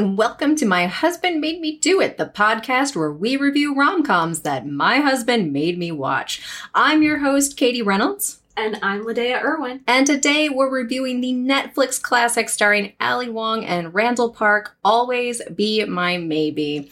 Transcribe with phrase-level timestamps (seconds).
[0.00, 4.02] And welcome to My Husband Made Me Do It, the podcast where we review rom
[4.02, 6.40] coms that my husband made me watch.
[6.74, 8.40] I'm your host, Katie Reynolds.
[8.56, 9.82] And I'm Ladea Irwin.
[9.86, 15.84] And today we're reviewing the Netflix classic starring Ali Wong and Randall Park, Always Be
[15.84, 16.90] My Maybe.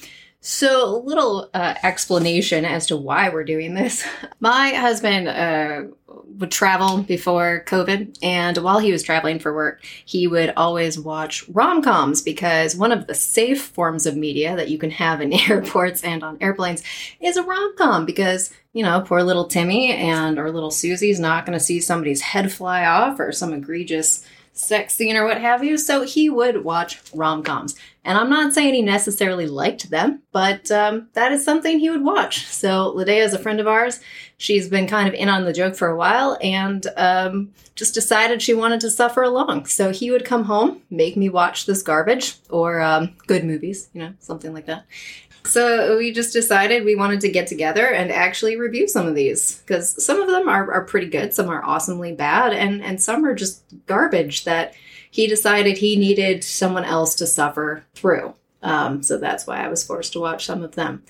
[0.51, 4.03] So, a little uh, explanation as to why we're doing this.
[4.41, 5.95] My husband uh,
[6.39, 11.47] would travel before COVID, and while he was traveling for work, he would always watch
[11.51, 15.35] rom coms because one of the safe forms of media that you can have in
[15.51, 16.83] airports and on airplanes
[17.21, 21.45] is a rom com because you know, poor little Timmy and or little Susie's not
[21.45, 24.25] going to see somebody's head fly off or some egregious
[24.59, 25.79] sex scene or what have you.
[25.79, 27.77] So he would watch rom coms.
[28.05, 32.05] And I'm not saying he necessarily liked them, but um, that is something he would
[32.05, 32.47] watch.
[32.47, 34.01] So Ladea is a friend of ours.
[34.37, 38.41] She's been kind of in on the joke for a while and um, just decided
[38.41, 39.67] she wanted to suffer along.
[39.67, 44.01] So he would come home, make me watch this garbage or um, good movies, you
[44.01, 44.87] know, something like that.
[45.49, 49.61] So we just decided we wanted to get together and actually review some of these
[49.61, 53.25] because some of them are, are pretty good, some are awesomely bad, and, and some
[53.25, 54.75] are just garbage that
[55.11, 58.35] he decided he needed someone else to suffer through.
[58.63, 61.03] Um, so that's why I was forced to watch some of them.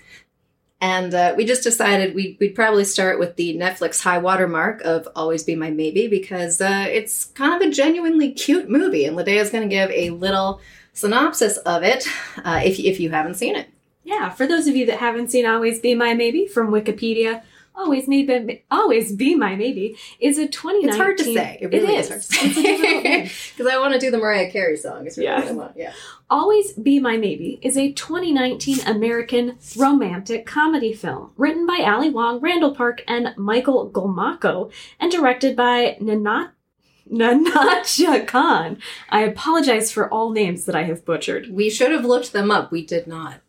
[0.81, 5.09] And uh, we just decided we'd, we'd, probably start with the Netflix high watermark of
[5.17, 9.05] Always Be My Maybe because uh, it's kind of a genuinely cute movie.
[9.05, 10.61] And Ladea is going to give a little
[10.93, 12.07] synopsis of it
[12.45, 13.69] uh, if, if you haven't seen it.
[14.09, 17.43] Yeah, for those of you that haven't seen Always Be My Maybe from Wikipedia,
[17.75, 20.89] Always Maybe, Always Be My Maybe is a 2019.
[20.89, 21.59] It's hard to say.
[21.61, 22.11] It really it is.
[22.11, 23.31] is hard to say.
[23.57, 25.07] Because I want to do the Mariah Carey song.
[25.07, 25.41] It's really yeah.
[25.41, 25.73] what I want.
[25.77, 25.93] Yeah.
[26.31, 32.41] Always Be My Maybe is a 2019 American romantic comedy film written by Ali Wong,
[32.41, 36.53] Randall Park, and Michael Gromacko, and directed by Ninat
[37.11, 38.79] Nahnatchka Khan.
[39.09, 41.51] I apologize for all names that I have butchered.
[41.51, 42.71] We should have looked them up.
[42.71, 43.41] We did not.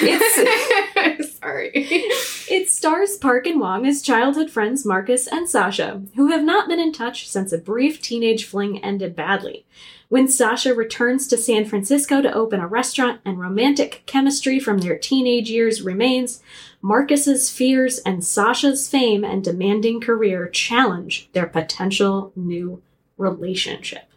[0.00, 1.70] It's sorry.
[1.74, 6.80] It stars Park and Wong as childhood friends Marcus and Sasha, who have not been
[6.80, 9.64] in touch since a brief teenage fling ended badly.
[10.08, 14.98] When Sasha returns to San Francisco to open a restaurant and romantic chemistry from their
[14.98, 16.42] teenage years remains,
[16.82, 22.82] Marcus's fears and Sasha's fame and demanding career challenge their potential new
[23.18, 24.08] relationship.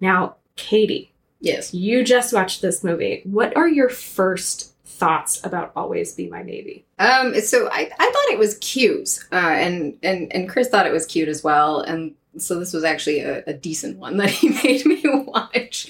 [0.00, 1.12] Now, Katie.
[1.40, 1.74] Yes.
[1.74, 3.22] You just watched this movie.
[3.24, 6.84] What are your first thoughts about Always Be My Maybe?
[6.98, 10.92] Um, so I, I thought it was cute, uh, and and and Chris thought it
[10.92, 14.48] was cute as well, and so this was actually a, a decent one that he
[14.62, 15.88] made me watch.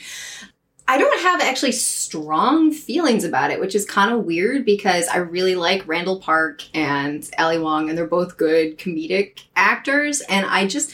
[0.88, 5.18] I don't have actually strong feelings about it, which is kind of weird because I
[5.18, 10.20] really like Randall Park and Ali Wong, and they're both good comedic actors.
[10.22, 10.90] And I just,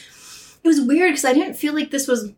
[0.63, 2.31] it was weird because I didn't feel like this was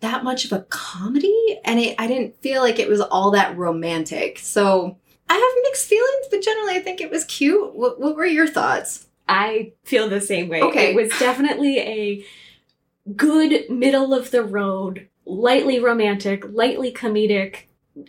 [0.00, 3.56] that much of a comedy, and it, I didn't feel like it was all that
[3.56, 4.38] romantic.
[4.38, 7.74] So I have mixed feelings, but generally I think it was cute.
[7.74, 9.06] What, what were your thoughts?
[9.26, 10.60] I feel the same way.
[10.60, 10.90] Okay.
[10.90, 12.24] It was definitely a
[13.16, 17.64] good middle of the road, lightly romantic, lightly comedic,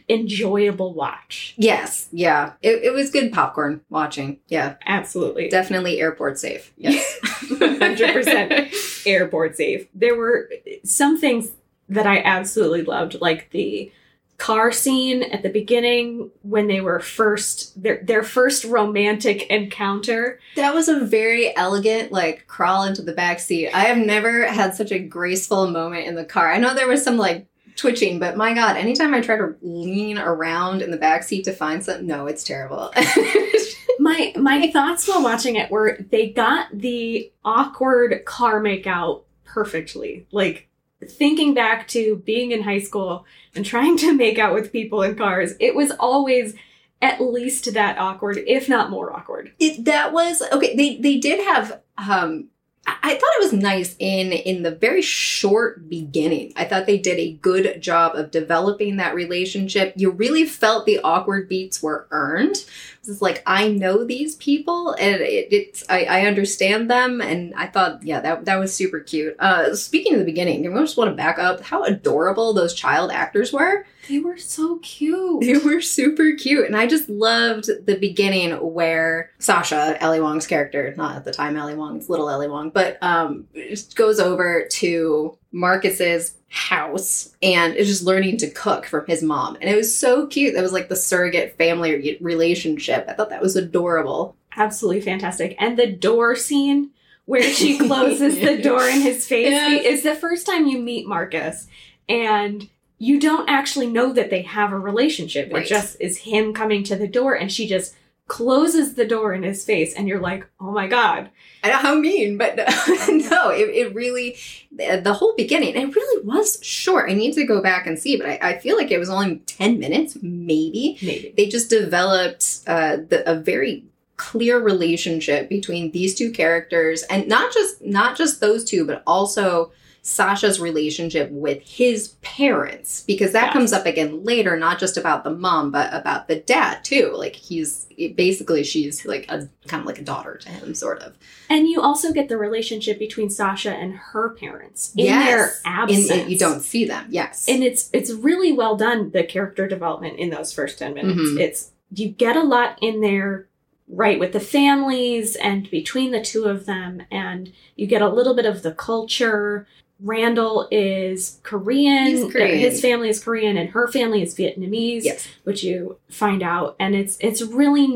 [0.10, 1.54] enjoyable watch.
[1.58, 2.54] Yes, yeah.
[2.62, 4.40] It, it was good popcorn watching.
[4.48, 4.76] Yeah.
[4.86, 5.50] Absolutely.
[5.50, 6.74] Definitely airport safe.
[6.78, 7.20] Yes.
[7.46, 9.88] 100% airport safe.
[9.94, 10.50] There were
[10.84, 11.52] some things
[11.90, 13.92] that I absolutely loved, like the
[14.38, 20.40] car scene at the beginning when they were first their their first romantic encounter.
[20.56, 23.70] That was a very elegant like crawl into the back seat.
[23.70, 26.52] I have never had such a graceful moment in the car.
[26.52, 30.18] I know there was some like twitching, but my god, anytime I try to lean
[30.18, 32.92] around in the back seat to find something, no, it's terrible.
[34.00, 40.28] my my thoughts while watching it were they got the awkward car makeout perfectly.
[40.32, 40.68] Like
[41.10, 45.16] thinking back to being in high school and trying to make out with people in
[45.16, 46.56] cars, it was always
[47.02, 49.54] at least that awkward, if not more awkward.
[49.60, 50.76] It, that was okay.
[50.76, 52.50] They they did have um
[52.88, 56.54] I thought it was nice in in the very short beginning.
[56.56, 59.94] I thought they did a good job of developing that relationship.
[59.96, 62.64] You really felt the awkward beats were earned.
[63.08, 67.68] It's like I know these people and it, it's I, I understand them and I
[67.68, 69.36] thought yeah that that was super cute.
[69.40, 73.12] Uh, speaking of the beginning, you just want to back up how adorable those child
[73.12, 73.86] actors were.
[74.08, 75.42] They were so cute.
[75.42, 76.66] They were super cute.
[76.66, 81.58] And I just loved the beginning where Sasha, Ali Wong's character, not at the time
[81.58, 87.88] Ali Wong's little Ali Wong, but um, just goes over to Marcus's house and is
[87.88, 89.56] just learning to cook from his mom.
[89.62, 90.54] And it was so cute.
[90.54, 93.06] That was like the surrogate family relationship.
[93.08, 94.36] I thought that was adorable.
[94.58, 95.56] Absolutely fantastic.
[95.58, 96.92] And the door scene
[97.24, 99.86] where she closes the door in his face yes.
[99.86, 101.68] is the first time you meet Marcus.
[102.10, 105.54] And you don't actually know that they have a relationship.
[105.54, 105.64] Right.
[105.64, 107.96] It just is him coming to the door and she just
[108.28, 111.30] closes the door in his face and you're like, "Oh my god."
[111.66, 114.38] I know how mean, but no, it, it really,
[114.72, 117.10] the, whole beginning, it really was short.
[117.10, 119.38] I need to go back and see, but I, I feel like it was only
[119.48, 121.00] 10 minutes, maybe.
[121.02, 121.34] Maybe.
[121.36, 123.84] They just developed uh, the, a very
[124.18, 129.74] clear relationship between these two characters and not just not just those two but also
[130.08, 133.54] Sasha's relationship with his parents because that Yes.
[133.54, 137.36] comes up again later not just about the mom but about the dad too like
[137.36, 141.18] he's basically she's like a kind of like a daughter to him sort of
[141.50, 145.26] And you also get the relationship between Sasha and her parents in Yes.
[145.28, 146.12] their absence.
[146.12, 150.20] in- you don't see them yes and it's it's really well done the character development
[150.20, 151.40] in those first 10 minutes Mhm.
[151.40, 153.48] it's you get a lot in there
[153.88, 158.36] right with the families and between the two of them and you get a little
[158.36, 159.66] bit of the culture
[160.00, 162.60] randall is korean He's Korean.
[162.60, 166.96] his family is korean and her family is vietnamese yes which you find out and
[166.96, 167.88] it's it's really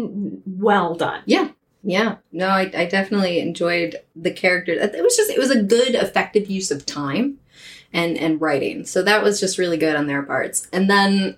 [0.45, 1.49] well done Yeah,
[1.83, 4.73] Yeah, no, I, I definitely enjoyed the character.
[4.73, 7.39] It was just it was a good, effective use of time
[7.93, 8.85] and and writing.
[8.85, 10.67] So that was just really good on their parts.
[10.73, 11.37] And then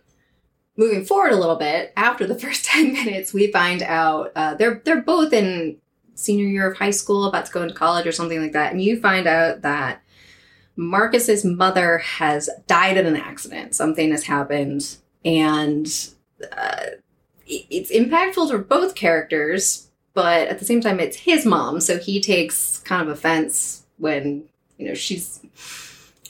[0.78, 4.82] moving forward a little bit, after the first ten minutes, we find out uh, they're
[4.84, 5.78] they're both in
[6.16, 8.82] senior year of high school, about to go into college or something like that, and
[8.82, 10.01] you find out that
[10.76, 13.76] Marcus's mother has died in an accident.
[13.76, 15.88] Something has happened, and
[16.58, 16.86] uh,
[17.46, 21.80] it's impactful for both characters but at the same time it's his mom.
[21.80, 24.44] So he takes kind of offense when
[24.78, 25.40] you know she's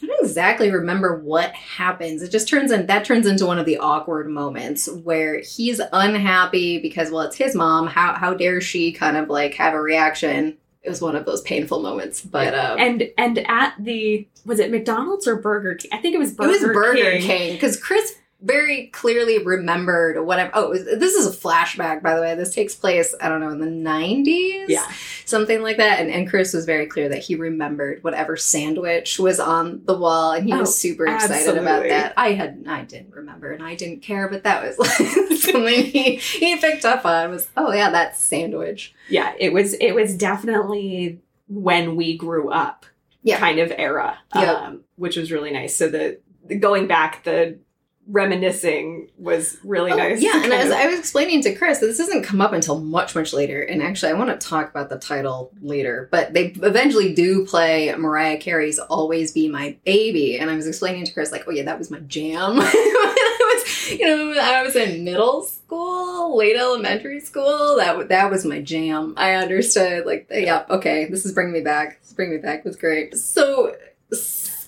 [0.04, 2.22] i don't exactly remember what happens.
[2.22, 6.80] It just turns in that turns into one of the awkward moments where he's unhappy
[6.80, 7.88] because well it's his mom.
[7.88, 11.42] How how dare she kind of like have a reaction it was one of those
[11.42, 15.98] painful moments but um and and at the was it mcdonald's or burger king i
[15.98, 16.50] think it was Burger.
[16.50, 20.50] it was Burger king, King because Chris very clearly remembered whatever.
[20.56, 22.34] Oh, was- this is a flashback, by the way.
[22.36, 24.66] This takes place, I don't know, in the 90s?
[24.68, 24.90] yeah
[25.26, 26.00] something like that.
[26.02, 30.34] And, and Chris was very clear that he remembered whatever sandwich was on the wall,
[30.34, 32.14] and he Oh, was super excited about that.
[32.18, 34.92] I had, I didn't remember, and I didn't care, but that was like
[35.40, 37.30] something he, he picked up on.
[37.32, 38.94] Was oh yeah, that sandwich.
[39.10, 42.86] yeah it was it was definitely when we grew up
[43.24, 43.40] Yeah.
[43.40, 44.48] kind of era Yep.
[44.58, 46.20] um, which was really nice so the
[46.60, 47.60] going back the
[48.08, 51.98] reminiscing was really Oh, nice yeah, and as of- I was explaining to Chris, this
[51.98, 53.62] doesn't come up until much, much later.
[53.62, 57.94] And actually, I want to talk about the title later, but they eventually do play
[57.96, 61.64] Mariah Carey's "Always Be My Baby," and I was explaining to Chris, like, "Oh yeah,
[61.64, 67.20] that was my jam." I was, you know, I was in middle school, late elementary
[67.20, 67.76] school.
[67.78, 69.14] That w- that was my jam.
[69.18, 72.00] I understood, like, yeah, okay, this is bringing me back.
[72.00, 72.60] This is bringing me back.
[72.60, 73.16] It was great.
[73.16, 73.76] So.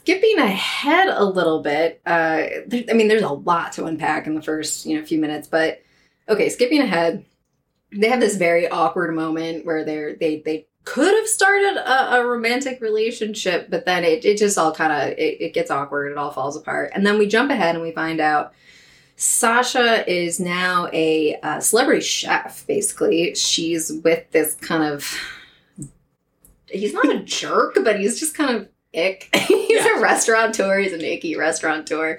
[0.03, 4.35] Skipping ahead a little bit, uh, there, I mean, there's a lot to unpack in
[4.35, 5.81] the first, you know, few minutes, but
[6.27, 7.25] okay, skipping ahead,
[7.91, 12.25] they have this very awkward moment where they're they they could have started a, a
[12.25, 16.17] romantic relationship, but then it, it just all kind of it, it gets awkward, it
[16.17, 18.53] all falls apart, and then we jump ahead and we find out
[19.15, 22.67] Sasha is now a uh, celebrity chef.
[22.67, 25.17] Basically, she's with this kind of
[26.67, 29.29] he's not a jerk, but he's just kind of ick.
[29.35, 29.97] he's Yeah.
[29.97, 30.79] a restaurateur.
[30.79, 32.17] He's an icky restaurateur,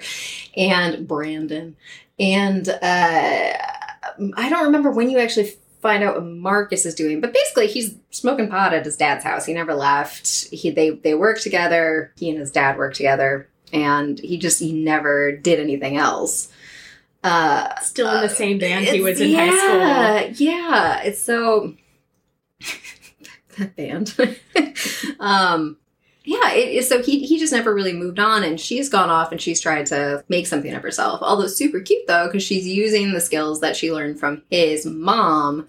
[0.55, 1.75] and Brandon.
[2.19, 2.77] And uh,
[4.37, 7.95] I don't remember when you actually find out what Marcus is doing, but basically he's
[8.09, 9.45] smoking pot at his dad's house.
[9.45, 10.47] He never left.
[10.51, 12.11] He they they work together.
[12.17, 16.51] He and his dad work together, and he just he never did anything else.
[17.23, 21.73] Uh, still in the same band he was in high school yeah, Yeah, it's so
[23.57, 24.15] that band.
[25.19, 25.77] um,
[26.25, 29.39] yeah, it, so he he just never really moved on, and she's gone off and
[29.39, 31.21] she's tried to make something of herself.
[31.21, 35.67] Although super cute though, because she's using the skills that she learned from his mom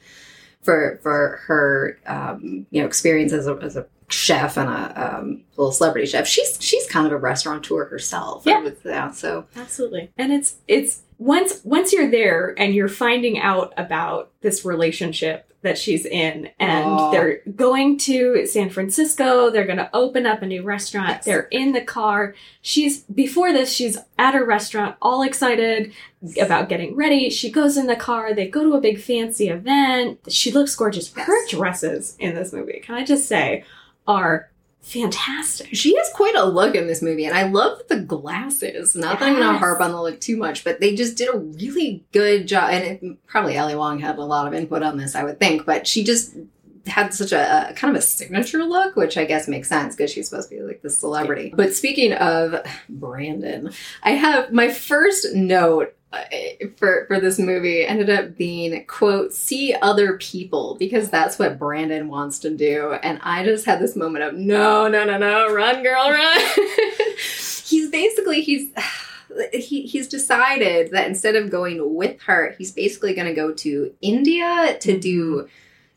[0.63, 5.43] for for her um, you know experience as a, as a chef and a um,
[5.57, 6.27] little celebrity chef.
[6.27, 8.45] She's she's kind of a restaurateur herself.
[8.47, 8.69] Yeah.
[8.85, 10.11] Yeah so Absolutely.
[10.17, 15.79] And it's it's once once you're there and you're finding out about this relationship that
[15.79, 17.11] she's in and Aw.
[17.11, 21.09] they're going to San Francisco, they're going to open up a new restaurant.
[21.09, 21.25] Yes.
[21.25, 22.35] They're in the car.
[22.61, 25.93] She's before this she's at her restaurant all excited
[26.41, 27.31] about getting ready.
[27.31, 30.21] She goes in the car, they go to a big fancy event.
[30.29, 31.13] She looks gorgeous.
[31.13, 33.65] Her dresses in this movie, can I just say,
[34.07, 34.51] are
[34.87, 35.69] fantastic.
[35.73, 38.95] She has quite a look in this movie, and I love the glasses.
[38.95, 41.35] Not that I'm going to harp on the look too much, but they just did
[41.35, 42.71] a really good job.
[42.71, 45.67] And it, probably Ali Wong had a lot of input on this, I would think,
[45.67, 46.37] but she just
[46.87, 50.13] had such a, a kind of a signature look, which I guess makes sense because
[50.13, 51.53] she's supposed to be like the celebrity.
[51.55, 58.11] But speaking of Brandon, I have my first note Uh, for for this movie ended
[58.11, 62.93] up being quote see other people because that's what Brandon wants to do.
[63.03, 66.41] And I just had this moment of no no no no run girl run.
[67.65, 68.71] He's basically he's
[69.53, 73.93] he, he's decided that instead of going with her he's basically going to go to
[74.01, 75.49] India to do mm-hmm.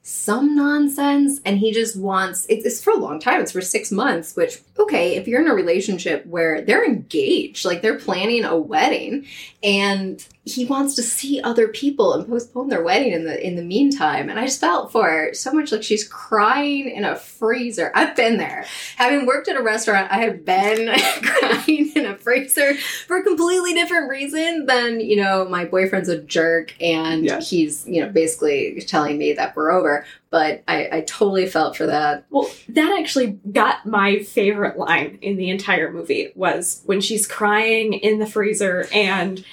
[0.09, 4.35] Some nonsense and he just wants it's, for a long time it's for six months
[4.35, 9.23] which okay if you're in a relationship where they're engaged like they're planning a wedding
[9.61, 13.61] and he wants to see other people and postpone their wedding in the in the
[13.63, 14.29] meantime.
[14.29, 17.91] And i just felt for her so much like she's crying in a freezer.
[17.95, 18.65] I've been there.
[18.97, 20.89] Having worked at a restaurant i have been
[21.23, 22.75] crying in a freezer
[23.07, 27.39] for a completely different reason than you know my boyfriend's a jerk and Yeah.
[27.39, 31.88] he's you know basically telling me that we're over but I, I totally felt for
[31.88, 37.25] that Well, that actually got my favorite line in the entire movie was when she's
[37.27, 39.43] crying in the freezer and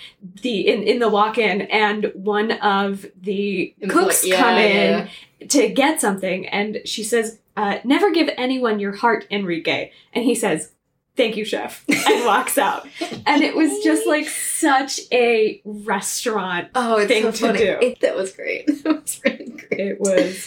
[0.43, 5.09] the in, in the walk-in and one of the cooks Yeah, come yeah,
[5.41, 9.91] in to get something and she says, uh, never give anyone your heart, Enrique.
[10.13, 10.73] And he says,
[11.17, 12.87] Thank you, chef, and walks out.
[13.25, 16.69] And it was just like such a restaurant.
[16.75, 17.79] oh it's thing so to do.
[17.81, 20.47] It- that was great that was really great It was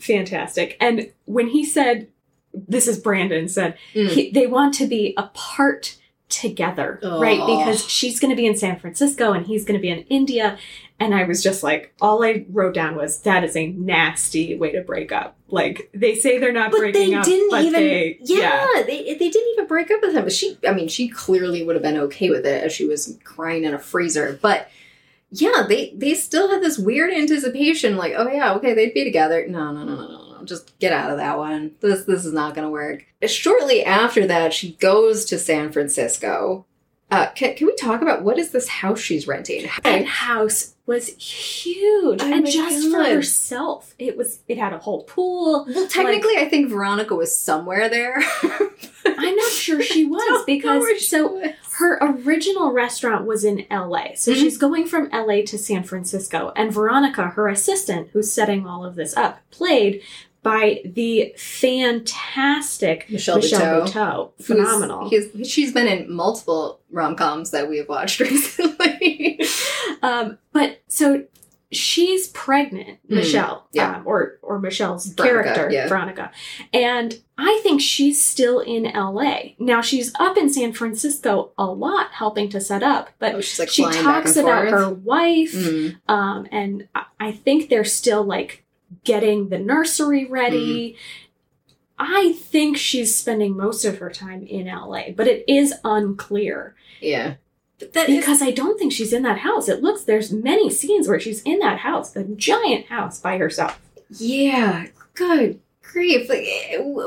[0.00, 0.76] fantastic.
[0.80, 2.08] And when he said,
[2.52, 4.08] This is Brandon said, Mm.
[4.08, 5.96] he, they want to be apart
[6.28, 7.40] together, right?
[7.44, 10.58] Because she's going to be in San Francisco and he's going to be in India.
[11.00, 14.70] And I was just like, all I wrote down was that is a nasty way
[14.72, 15.36] to break up.
[15.48, 19.14] Like they say they're not but breaking they up, didn't but even they, yeah, they
[19.14, 21.82] they didn't even break up with him But she i mean she clearly would have
[21.82, 24.68] been okay with it as she was crying in a freezer but
[25.30, 29.46] yeah they they still had this weird anticipation like oh yeah okay they'd be together
[29.48, 32.32] no no no no no no just get out of that one this this is
[32.32, 36.64] not gonna work shortly after that she goes to san francisco
[37.10, 39.68] uh, can, can we talk about what is this house she's renting?
[39.82, 44.40] That house was huge, Oh and just for herself, it was.
[44.46, 45.66] It had a whole pool.
[45.68, 48.16] Well, technically, I think Veronica was somewhere there.
[49.04, 51.50] I'm not sure she was because she so was.
[51.80, 54.14] Her original restaurant was in LA.
[54.14, 54.36] So Mhm.
[54.36, 56.52] she's going from LA to San Francisco.
[56.56, 60.02] And Veronica, her assistant, who's setting all of this up, played
[60.42, 63.92] by the fantastic Michelle, Michelle Buteau.
[63.92, 64.30] Buteau.
[64.44, 65.08] Phenomenal.
[65.10, 69.40] he's- she's been in multiple rom coms that we have watched recently.
[70.02, 71.24] Um, but so
[71.72, 73.96] she's pregnant, Mm, Michelle, yeah.
[73.98, 75.88] um, or or Michelle's Veronica, character, yeah.
[75.88, 76.30] Veronica,
[76.72, 79.80] and I think she's still in LA now.
[79.80, 83.84] She's up in San Francisco a lot, helping to set up, but oh, like she
[83.84, 84.70] talks about forth.
[84.82, 85.96] her wife, Mm.
[86.08, 88.64] um, and I- I think they're still like
[89.04, 90.96] getting the nursery ready.
[91.98, 97.34] I think she's spending most of her time in LA, but it is unclear Yeah,
[97.92, 99.68] that is because I don't think she's in that house.
[99.68, 103.80] It looks there's many scenes where she's in that house, the giant house by herself.
[104.10, 104.86] yeah.
[105.14, 106.28] Good grief!
[106.30, 106.46] Like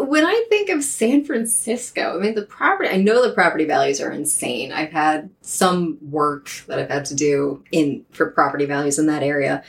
[0.07, 2.89] when I think of San Francisco, I mean the property.
[2.89, 4.71] I know the property values are insane.
[4.71, 9.23] I've had some work that I've had to do in for property values in that
[9.23, 9.63] area,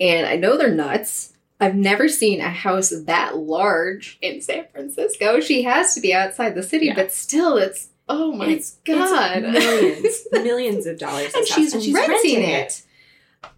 [0.00, 1.32] and I know they're nuts.
[1.60, 5.40] I've never seen a house that large in San Francisco.
[5.40, 6.94] She has to be outside the city, Yeah.
[6.94, 11.88] but still, it's oh my It's- god, It's millions, millions of dollars, and she's, house,
[11.88, 12.82] renting, it.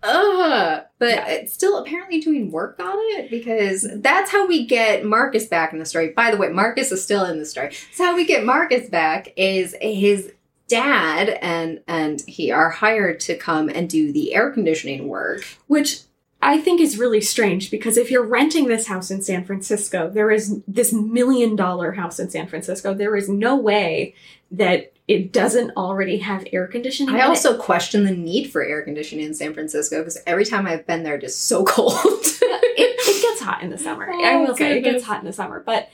[0.02, 0.82] Ugh.
[0.98, 1.28] But Yeah.
[1.28, 5.78] it's still apparently doing work on it because that's how we get Marcus back in
[5.78, 6.08] the story.
[6.08, 7.72] By the way, Marcus is still in the story.
[7.92, 10.32] So how we get Marcus back is his
[10.68, 15.44] dad and and he are hired to come and do the air conditioning work.
[15.66, 16.00] which
[16.42, 20.30] I think is really strange because if you're renting this house in San Francisco, there
[20.30, 22.94] is this million dollar house in San Francisco.
[22.94, 24.14] There is no way
[24.50, 27.14] that it doesn't already have air conditioning.
[27.14, 27.28] I in it.
[27.28, 31.02] also question the need for air conditioning in San Francisco because every time I've been
[31.02, 31.94] there, it is so cold.
[31.94, 34.10] it, it gets hot in the summer.
[34.10, 35.90] I Oh, will say it gets hot in the summer, but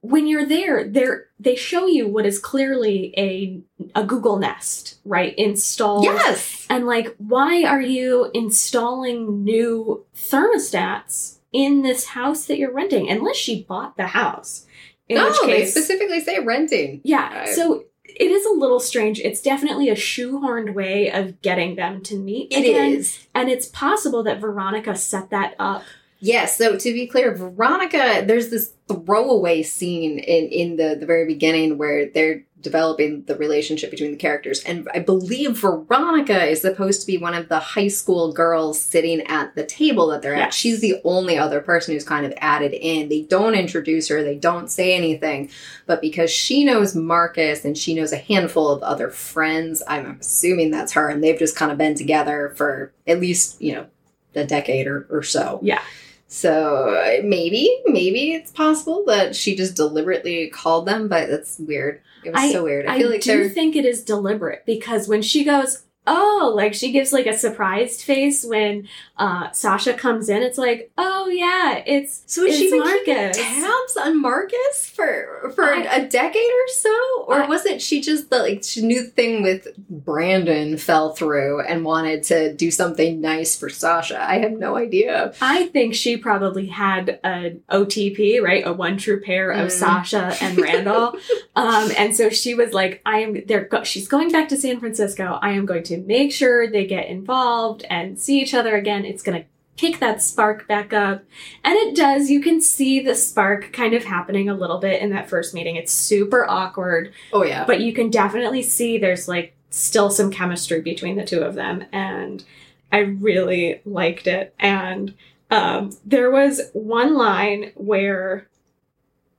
[0.00, 3.60] when you're there, there they show you what is clearly a
[3.94, 5.34] a Google Nest, right?
[5.38, 6.04] Installed.
[6.04, 6.66] yes.
[6.68, 13.08] And like, why are you installing new thermostats in this house that you're renting?
[13.10, 14.66] Unless she bought the house.
[15.08, 17.00] In no, which they specifically say renting.
[17.04, 17.44] yeah.
[17.46, 19.20] I- So it is a little strange.
[19.20, 22.50] It's definitely a shoehorned way of getting them to meet.
[22.52, 22.92] It again.
[22.94, 23.26] is.
[23.34, 25.82] And it's possible that Veronica set that up
[26.20, 26.56] Yes.
[26.56, 31.76] so to be clear, Veronica, there's this throwaway scene in in the the very beginning
[31.76, 37.06] where they're developing the relationship between the characters, and I believe Veronica is supposed to
[37.06, 40.54] be one of the high school girls sitting at the table that they're at.
[40.54, 43.08] She's the only other person who's kind of added in.
[43.08, 44.22] They don't introduce her.
[44.22, 45.50] They don't say anything,
[45.86, 50.70] but because she knows Marcus and she knows a handful of other friends, I'm assuming
[50.70, 53.86] that's her, and they've just kind of been together for at least you know
[54.34, 55.60] a decade or, or so.
[55.62, 55.82] Yeah.
[56.28, 62.00] So uh, maybe, maybe it's possible that she just deliberately called them, but that's weird.
[62.24, 62.86] It was I- so weird.
[62.86, 66.52] I, I feel like do they're think it is deliberate because when she goes, oh,
[66.54, 70.42] like she gives like a surprised face when uh, Sasha comes in.
[70.42, 73.36] It's like, oh yeah, it's so she it's been keeping Marcus.
[73.36, 78.00] tabs on Marcus for for I- a decade or so, or I- was it she
[78.00, 82.70] just the like she knew the thing with Brandon fell through and wanted to do
[82.70, 84.22] something nice for Sasha?
[84.22, 85.34] I have no idea.
[85.40, 88.66] I think she probably had an OTP, right?
[88.66, 89.70] A one true pair of Mm.
[89.72, 91.16] Sasha and Randall.
[91.56, 94.78] um, and so she was like, I am, they're, go- she's going back to San
[94.78, 95.38] Francisco.
[95.42, 99.04] I am going to make sure they get involved and see each other again.
[99.04, 101.24] It's going to kick that spark back up.
[101.62, 102.30] And it does.
[102.30, 105.76] You can see the spark kind of happening a little bit in that first meeting.
[105.76, 110.80] It's super awkward, Oh yeah, but you can definitely see there's like still some chemistry
[110.80, 112.44] between the two of them and
[112.92, 115.14] i really liked it and
[115.48, 118.48] um, there was one line where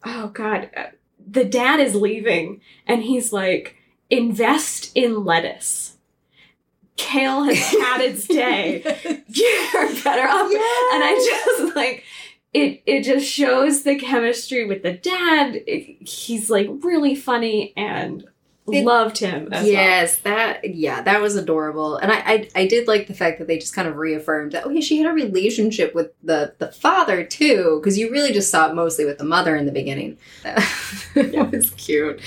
[0.06, 0.70] oh god
[1.30, 3.76] the dad is leaving and he's like
[4.10, 5.97] invest in lettuce
[6.98, 8.82] kale has had its day
[9.28, 11.14] you're better off and I
[11.60, 12.04] just like
[12.54, 12.82] it.
[12.86, 15.56] It just shows the chemistry with the dad.
[15.68, 18.24] It- he's like really funny and
[18.72, 19.50] It- loved him.
[19.52, 19.72] As well.
[19.72, 23.48] yes, that yeah, that was adorable, and I, I I did like the fact that
[23.48, 26.72] they just kind of reaffirmed that oh yeah, she had a relationship with the the
[26.72, 30.18] father too, because you really just saw it mostly with the mother in the beginning.
[31.16, 32.20] it was cute.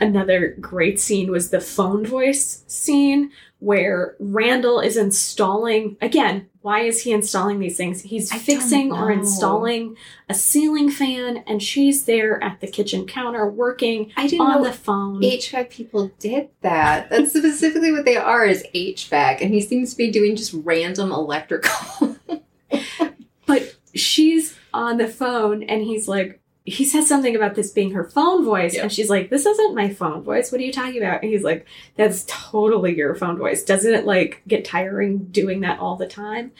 [0.00, 6.48] Another great scene was the phone voice scene where Randall is installing again.
[6.60, 8.02] Why is he installing these things?
[8.02, 9.96] He's I fixing or installing
[10.28, 14.68] a ceiling fan, and she's there at the kitchen counter working I didn't on know
[14.68, 15.20] the phone.
[15.20, 17.08] HVAC people did that.
[17.08, 21.12] That's specifically what they are is HVAC, and he seems to be doing just random
[21.12, 22.16] electrical.
[23.46, 28.04] But she's on the phone and he's like, he says something about this being her
[28.04, 28.74] phone voice.
[28.74, 28.82] Yeah.
[28.82, 30.50] And she's like, this isn't my phone voice.
[30.50, 31.22] What are you talking about?
[31.22, 33.62] And he's like, that's totally your phone voice.
[33.62, 36.50] Doesn't it like get tiring doing that all the time?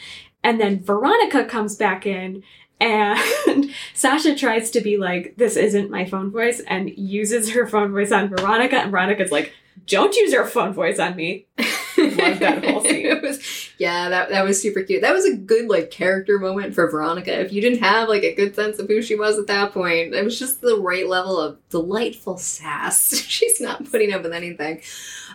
[0.44, 2.44] And then Veronica comes back in
[2.80, 7.90] and Sasha tries to be like, this isn't my phone voice and uses her phone
[7.90, 8.76] voice on Veronica.
[8.76, 9.52] And Veronica's like,
[9.86, 11.46] don't use your phone voice on me.
[11.98, 13.06] Love that whole scene.
[13.06, 15.02] it was yeah, that that was super cute.
[15.02, 17.40] That was a good like character moment for Veronica.
[17.40, 20.14] If you didn't have like a good sense of who she was at that point,
[20.14, 23.14] it was just the right level of delightful sass.
[23.28, 24.80] She's not putting up with anything.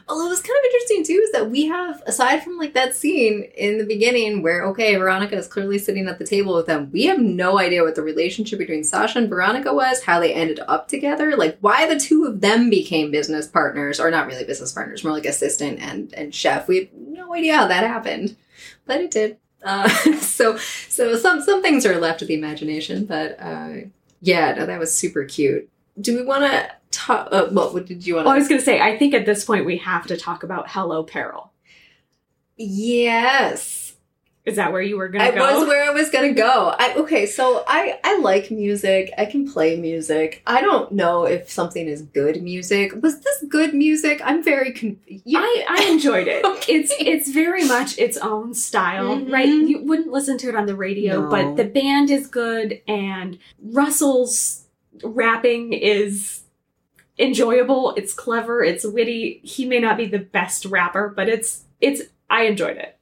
[0.08, 2.96] Although it was kind of interesting too, is that we have aside from like that
[2.96, 6.90] scene in the beginning where okay, Veronica is clearly sitting at the table with them.
[6.92, 10.60] We have no idea what the relationship between Sasha and Veronica was, how they ended
[10.68, 14.74] up together, like why the two of them became business partners, or not really business
[14.74, 16.68] partners, more like assistant and and chef.
[16.68, 18.36] We have no idea how that happened,
[18.86, 19.38] but it did.
[19.64, 19.88] Uh,
[20.20, 23.74] so so some some things are left to the imagination, but uh,
[24.22, 25.70] yeah, no, that was super cute.
[26.02, 27.28] Do we want to talk?
[27.32, 29.26] Uh, what, what did you want Well, I was going to say, I think at
[29.26, 31.52] this point we have to talk about Hello Peril.
[32.58, 33.94] Yes,
[34.46, 35.60] Is that where you were going I to go?
[35.60, 36.74] was where I was gonna go.
[36.78, 39.12] I okay, so I I like music.
[39.18, 40.42] I can play music.
[40.46, 42.94] I don't know if something is good music.
[43.02, 44.22] Was this good music?
[44.24, 45.24] I'm very confused.
[45.36, 46.46] I, I enjoyed it.
[46.52, 46.74] Okay.
[46.74, 49.32] It's it's very much its own style, Mhm.
[49.32, 49.48] right?
[49.48, 51.30] You wouldn't listen to it on the radio, No.
[51.30, 54.66] but the band is good and Russell's
[55.04, 56.44] rapping is
[57.18, 59.42] enjoyable, it's clever, it's witty.
[59.44, 62.98] He may not be the best rapper, but it's it's I enjoyed it.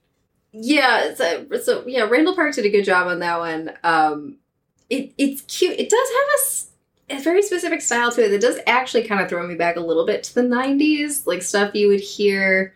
[0.52, 3.72] Yeah, so, so yeah, Randall Park did a good job on that one.
[3.84, 4.38] Um,
[4.88, 5.78] it it's cute.
[5.78, 8.32] It does have a, a very specific style to it.
[8.32, 11.42] It does actually kind of throw me back a little bit to the '90s, like
[11.42, 12.74] stuff you would hear.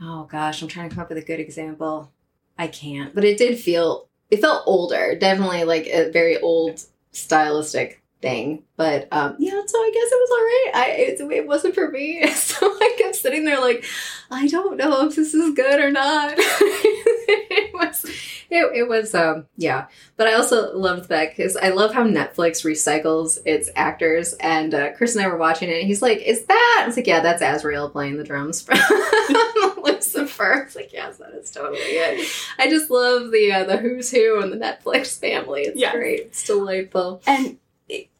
[0.00, 2.12] Oh gosh, I'm trying to come up with a good example.
[2.58, 5.16] I can't, but it did feel it felt older.
[5.18, 8.62] Definitely like a very old stylistic thing.
[8.76, 10.70] But um, yeah, so I guess it was all right.
[10.74, 13.84] I it, it wasn't for me, so I kept sitting there like.
[14.30, 16.32] I don't know if this is good or not.
[16.38, 18.04] it was
[18.48, 19.88] It, it was, um, yeah.
[20.16, 24.32] But I also loved that because I love how Netflix recycles its actors.
[24.40, 26.80] And uh, Chris and I were watching it, and he's like, Is that?
[26.82, 28.78] I was like, Yeah, that's Azrael playing the drums from
[29.82, 30.60] Lucifer.
[30.60, 32.28] I was like, Yes, that is totally it.
[32.58, 35.62] I just love the uh, the who's who and the Netflix family.
[35.62, 35.92] It's Yeah.
[35.92, 36.20] great.
[36.20, 37.22] It's delightful.
[37.26, 37.58] and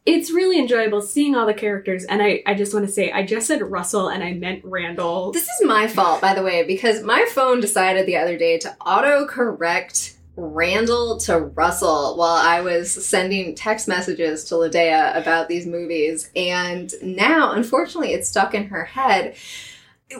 [0.05, 2.03] it's really enjoyable seeing all the characters.
[2.05, 5.31] And I, I just want to say, I just said Russell and I meant Randall.
[5.31, 8.75] This is my fault, by the way, because my phone decided the other day to
[8.85, 15.65] auto correct Randall to Russell while I was sending text messages to Ladea about these
[15.65, 16.29] movies.
[16.35, 19.35] And now, unfortunately, it's stuck in her head.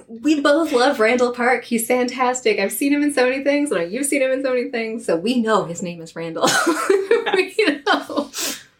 [0.08, 1.66] We both love Randall Park.
[1.66, 2.58] He's fantastic.
[2.58, 5.06] I've seen him in so many things, and you've seen him in so many things,
[5.06, 6.48] so we know his name is Randall.
[7.34, 8.30] we know.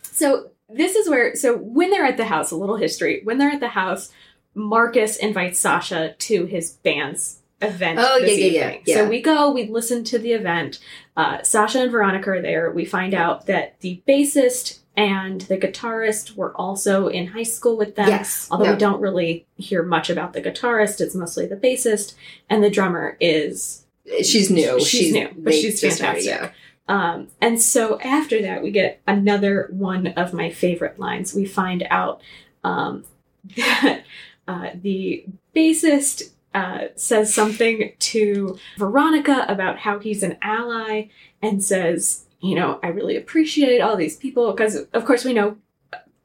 [0.04, 3.22] So this is where so when they're at the house, a little history.
[3.24, 4.12] When they're at the house,
[4.56, 8.00] Marcus invites Sasha to his band's event.
[8.02, 8.96] Oh, this yeah, yeah, yeah, yeah.
[8.96, 10.80] So we go, we listen to the event.
[11.16, 12.72] Uh, Sasha and Veronica are there.
[12.72, 17.96] We find out that the bassist and the guitarist were also in high school with
[17.96, 18.10] them.
[18.10, 18.48] Yes.
[18.52, 18.72] Although No.
[18.74, 22.14] we don't really hear much about the guitarist, it's mostly the bassist,
[22.50, 23.86] and the drummer is
[24.22, 24.80] She's new.
[24.84, 26.54] She's new, but she's started, fantastic.
[26.88, 31.34] Um, and so after that, we get another one of my favorite lines.
[31.34, 32.22] We find out
[32.64, 33.06] um,
[33.56, 34.04] that
[34.48, 41.08] uh, the bassist uh, says something to Veronica about how he's an ally
[41.42, 45.58] and says, you know, I really appreciate all these people because, of course, we know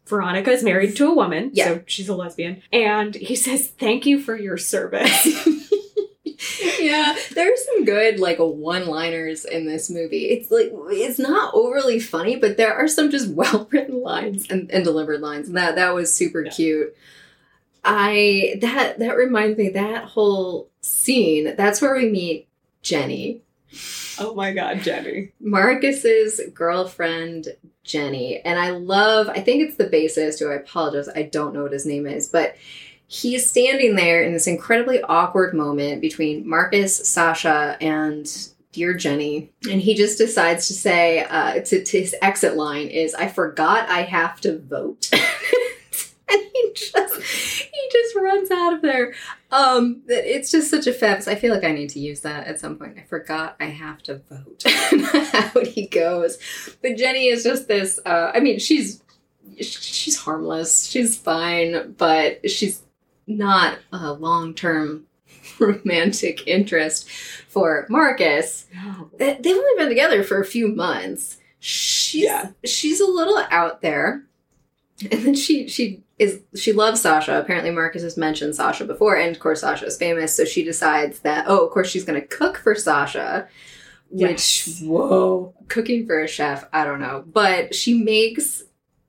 [0.06, 1.64] Veronica is married to a woman, Yeah.
[1.66, 2.62] so she's a lesbian.
[2.72, 5.26] And he says, Thank you for your service.
[6.80, 10.26] yeah, there's some good like one-liners in this movie.
[10.26, 14.84] It's like it's not overly funny, but there are some just well-written lines and, and
[14.84, 16.50] delivered lines, and that that was super Yeah.
[16.50, 16.96] cute.
[17.84, 21.54] I that that reminds me that whole scene.
[21.56, 22.48] That's where we meet
[22.82, 23.42] Jenny,
[24.18, 25.32] oh my God, Jenny.
[25.40, 27.48] Marcus's girlfriend
[27.84, 29.28] Jenny, and I love.
[29.28, 31.08] I think it's the bassist who I apologize.
[31.14, 32.56] I don't know what his name is, but
[33.08, 38.30] he's standing there in this incredibly awkward moment between Marcus, Sasha, and
[38.72, 43.14] dear Jenny, and he just decides to say uh, to, to his exit line is,
[43.14, 45.10] "I forgot I have to vote."
[46.30, 49.14] And he just he just runs out of there.
[49.50, 51.26] Um, it's just such a fabs.
[51.26, 52.98] I feel like I need to use that at some point.
[52.98, 54.62] I forgot I have to vote.
[55.56, 56.36] Out he goes.
[56.82, 57.98] But Jenny is just this.
[58.04, 59.02] Uh, I mean, she's
[59.58, 60.86] she's harmless.
[60.86, 62.82] She's fine, but she's
[63.28, 65.04] not a long term
[65.60, 68.66] romantic interest for Marcus.
[68.74, 69.10] No.
[69.18, 71.36] They- They've only been together for a few months.
[71.60, 72.50] She's Yeah.
[72.64, 74.24] she's a little out there.
[75.12, 77.38] And then she she is she loves Sasha.
[77.38, 81.20] Apparently Marcus has mentioned Sasha before, and of course Sasha is famous, so she decides
[81.20, 83.46] that oh, of course she's gonna cook for Sasha.
[84.10, 84.80] Which Yes.
[84.82, 87.22] whoa, cooking for a chef, I don't know.
[87.26, 88.64] But she makes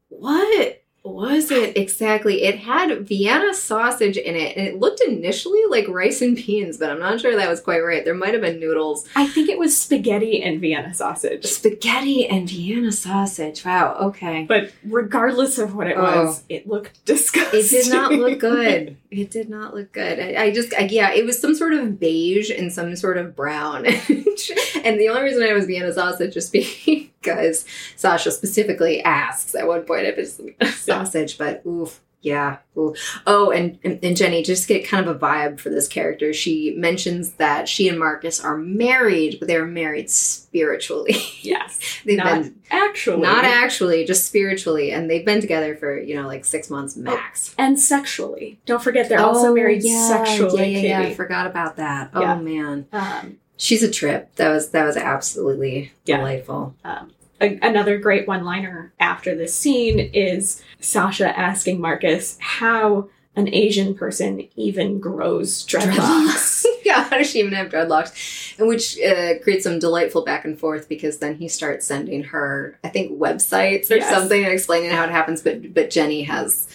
[0.10, 2.44] what was it exactly?
[2.44, 6.90] It had Vienna sausage in it, and it looked initially like rice and beans, but
[6.92, 8.04] I'm not sure that was quite right.
[8.06, 9.08] There might have been noodles.
[9.16, 11.46] I think it was spaghetti and Vienna sausage.
[11.46, 13.64] Spaghetti and Vienna sausage.
[13.66, 14.46] Wow, okay.
[14.48, 16.26] But regardless of what it Oh.
[16.26, 17.60] was, it looked disgusting.
[17.60, 18.98] It did not look good.
[19.12, 20.20] It did not look good.
[20.20, 23.36] I, I just, I, yeah, it was some sort of beige and some sort of
[23.36, 23.86] brown.
[23.88, 26.50] and the only reason I was Vienna sausage is
[27.22, 32.02] because Sasha specifically asks at one point if it's sausage, but oof.
[32.22, 32.58] Yeah.
[32.78, 32.94] Ooh.
[33.26, 36.34] Oh, and, and Jenny, just get kind of a vibe for this character.
[36.34, 41.16] She mentions that she and Marcus are married, but they're married spiritually.
[41.42, 41.80] yes.
[42.06, 43.22] They've Not been actually.
[43.22, 47.56] not actually, just spiritually, and they've been together for you know like six months max.
[47.58, 48.60] and sexually.
[48.66, 51.08] Don't forget they're also Oh, married yeah, sexually, Yeah, yeah, yeah.
[51.08, 52.10] I forgot about that.
[52.14, 52.36] Yeah.
[52.36, 54.36] Oh man, Um, she's a trip.
[54.36, 56.18] That was that was absolutely Yeah.
[56.18, 56.76] delightful.
[56.84, 63.48] um, a- another great one liner after this scene is Sasha asking Marcus how an
[63.54, 66.66] Asian person even grows dreadlocks.
[66.84, 68.58] yeah, how does she even have dreadlocks?
[68.60, 72.78] And which uh, creates some delightful back and forth because then he starts sending her,
[72.84, 74.10] I think, websites or Yes.
[74.14, 75.42] something explaining how it happens.
[75.42, 76.68] But but Jenny has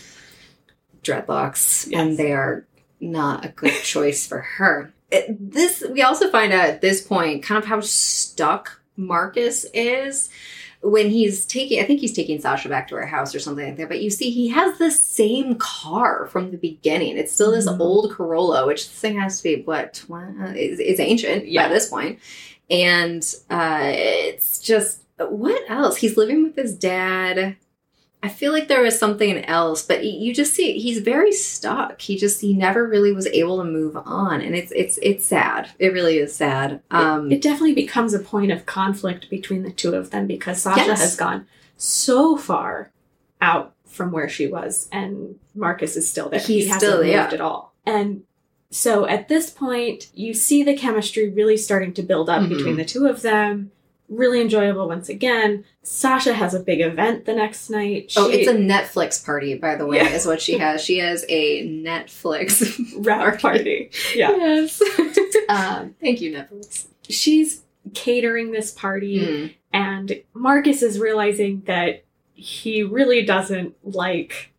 [1.02, 2.00] dreadlocks, Yes.
[2.00, 2.66] and they are
[3.00, 4.92] not a good choice for her.
[5.10, 10.30] It- this we also find out at this point kind of how stuck Marcus is
[10.82, 13.76] when he's taking i think he's taking sasha back to her house or something like
[13.78, 17.66] that but you see he has the same car from the beginning it's still this
[17.66, 17.80] Mhm.
[17.80, 21.68] old corolla which this thing has to be what 20, uh, is, is ancient Yeah.
[21.68, 22.18] by this point
[22.70, 27.56] and uh it's just what else he's living with his dad
[28.24, 32.00] I feel like there was something else, but you just see he's very stuck.
[32.00, 35.70] He just he never really was able to move on, and it's it's it's sad.
[35.78, 36.80] It really is sad.
[36.90, 40.86] Um, it definitely becomes a point of conflict between the two of them because Sasha
[40.86, 41.00] Yes.
[41.02, 42.90] has gone so far
[43.42, 46.40] out from where she was, and Marcus is still there.
[46.40, 47.28] He's he hasn't still- moved yeah.
[47.30, 47.74] at all.
[47.84, 48.22] And
[48.70, 52.48] so at this point, you see the chemistry really starting to build up Mhm.
[52.48, 53.70] between the two of them.
[54.08, 55.64] Really enjoyable once again.
[55.82, 58.12] Sasha has a big event the next night.
[58.16, 60.08] oh, it's a Netflix party, by the way, Yeah.
[60.10, 60.82] is what she has.
[60.84, 63.90] She has a Netflix rap party.
[64.14, 64.30] Yeah.
[64.36, 64.82] Yes.
[65.46, 66.86] Um, Thank you, Netflix.
[67.08, 67.62] she's
[67.92, 69.20] catering this party.
[69.20, 69.54] Mm.
[69.74, 74.52] And Marcus is realizing that he really doesn't like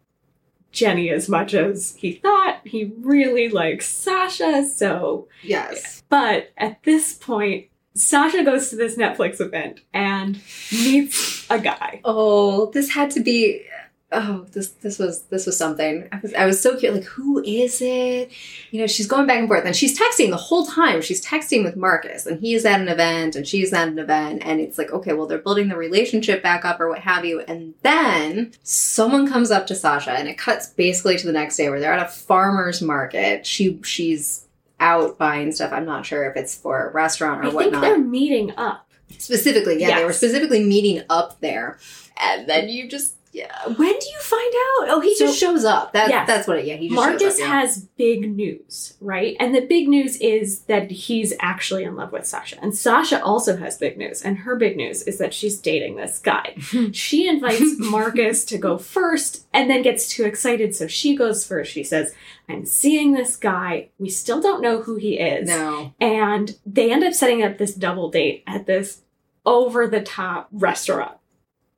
[0.71, 2.62] Jenny as much as he thought.
[2.65, 4.63] He really likes Sasha.
[4.67, 6.03] So, Yes.
[6.08, 10.39] but at this point, Sasha goes to this Netflix event and
[10.71, 12.01] meets a guy.
[12.03, 13.65] Oh, this had to be.
[14.12, 16.08] Oh, this this was this was something.
[16.12, 18.31] I was I was so cute Like, who is it?
[18.69, 21.01] You know, she's going back and forth, and she's texting the whole time.
[21.01, 24.62] She's texting with Marcus, and he's at an event, and she's at an event, and
[24.62, 27.41] it's like, okay, well, they're building the relationship back up, or what have you.
[27.41, 31.69] And then someone comes up to Sasha, and it cuts basically to the next day
[31.69, 33.45] where they're at a farmer's market.
[33.45, 34.44] She she's
[34.79, 35.71] out buying stuff.
[35.71, 37.81] I'm not sure if it's for a restaurant or I think whatnot.
[37.81, 38.88] they're meeting up.
[39.17, 41.77] Specifically, yeah, they were specifically meeting up there,
[42.19, 43.65] and then you just yeah.
[43.67, 44.89] When do you find out?
[44.95, 45.91] Oh, he So- just shows up.
[45.93, 46.26] That's Yes.
[46.28, 46.65] that's what it.
[46.65, 47.60] Yeah, he just shows Marcus up, yeah.
[47.62, 49.36] has big news, right?
[49.39, 52.58] And the big news is that he's actually in love with Sasha.
[52.62, 54.21] And Sasha also has big news.
[54.21, 56.56] And her big news is that she's dating this guy.
[56.93, 60.74] she invites Marcus to go first and then gets too excited.
[60.76, 61.71] So she goes first.
[61.71, 62.13] She says,
[62.48, 63.89] I'm seeing this guy.
[64.00, 65.50] We still don't know who he is.
[65.50, 65.93] no.
[66.00, 69.02] And they end up setting up this double date at this
[69.45, 71.17] over the top restaurant.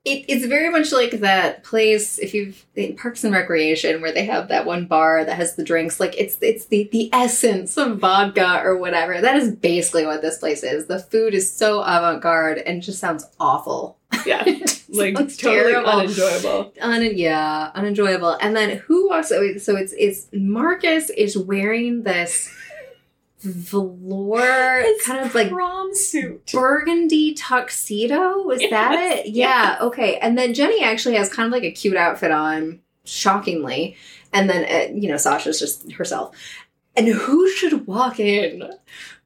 [0.08, 4.24] It, it's very much like that place if you've in Parks and Recreation where they
[4.24, 6.00] have that one bar that has the drinks.
[6.00, 9.20] Like it's it's the the essence of vodka or whatever.
[9.20, 10.86] That is basically what this place is.
[10.86, 13.98] The food is so avant garde and just sounds awful.
[14.26, 14.44] Yeah.
[14.90, 15.90] Like totally terrible.
[15.90, 16.72] unenjoyable.
[16.80, 18.38] Un- yeah, unenjoyable.
[18.40, 19.58] And then who also?
[19.58, 22.48] So it's it's Marcus is wearing this
[23.40, 26.50] velour kind of like prom suit.
[26.52, 28.42] burgundy tuxedo.
[28.42, 29.30] Was that Yes, it?
[29.32, 29.78] Yeah.
[29.80, 30.16] Okay.
[30.18, 33.96] And then Jenny actually has kind of like a cute outfit on, shockingly.
[34.32, 36.34] And then uh, you know Sasha's just herself.
[36.96, 38.64] And who should walk in?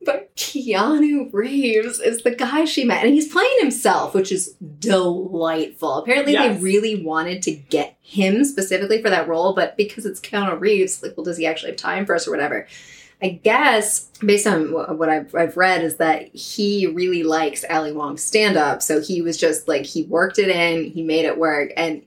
[0.04, 5.94] But Keanu Reeves is the guy she met, and he's playing himself, which is delightful.
[5.98, 6.56] Apparently, Yes.
[6.56, 11.02] they really wanted to get him specifically for that role, but because it's Keanu Reeves,
[11.02, 12.66] like, well, does he actually have time for us or whatever?
[13.22, 18.22] I guess, based on what I've, I've read, is that he really likes Ali Wong's
[18.22, 18.82] stand up.
[18.82, 21.70] So he was just like, he worked it in, he made it work.
[21.76, 22.02] And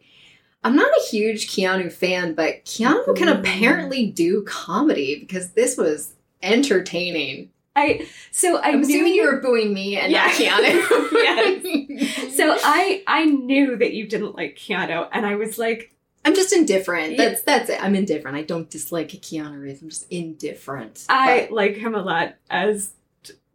[0.64, 3.40] I'm not a huge Keanu fan, but Keanu can Mm.
[3.40, 7.50] apparently do comedy because this was entertaining.
[7.78, 10.58] I so I I'm assuming you were booing me and not Yeah.
[10.60, 11.12] Keanu.
[11.12, 12.36] Yes.
[12.38, 15.92] So I I knew that you didn't like Keanu, and I was like,
[16.26, 17.18] I'm just indifferent.
[17.18, 17.82] That's that's it.
[17.82, 18.36] I'm indifferent.
[18.36, 19.82] I don't dislike Keanu Reeves.
[19.82, 21.06] I'm just indifferent.
[21.08, 22.92] I like him a lot as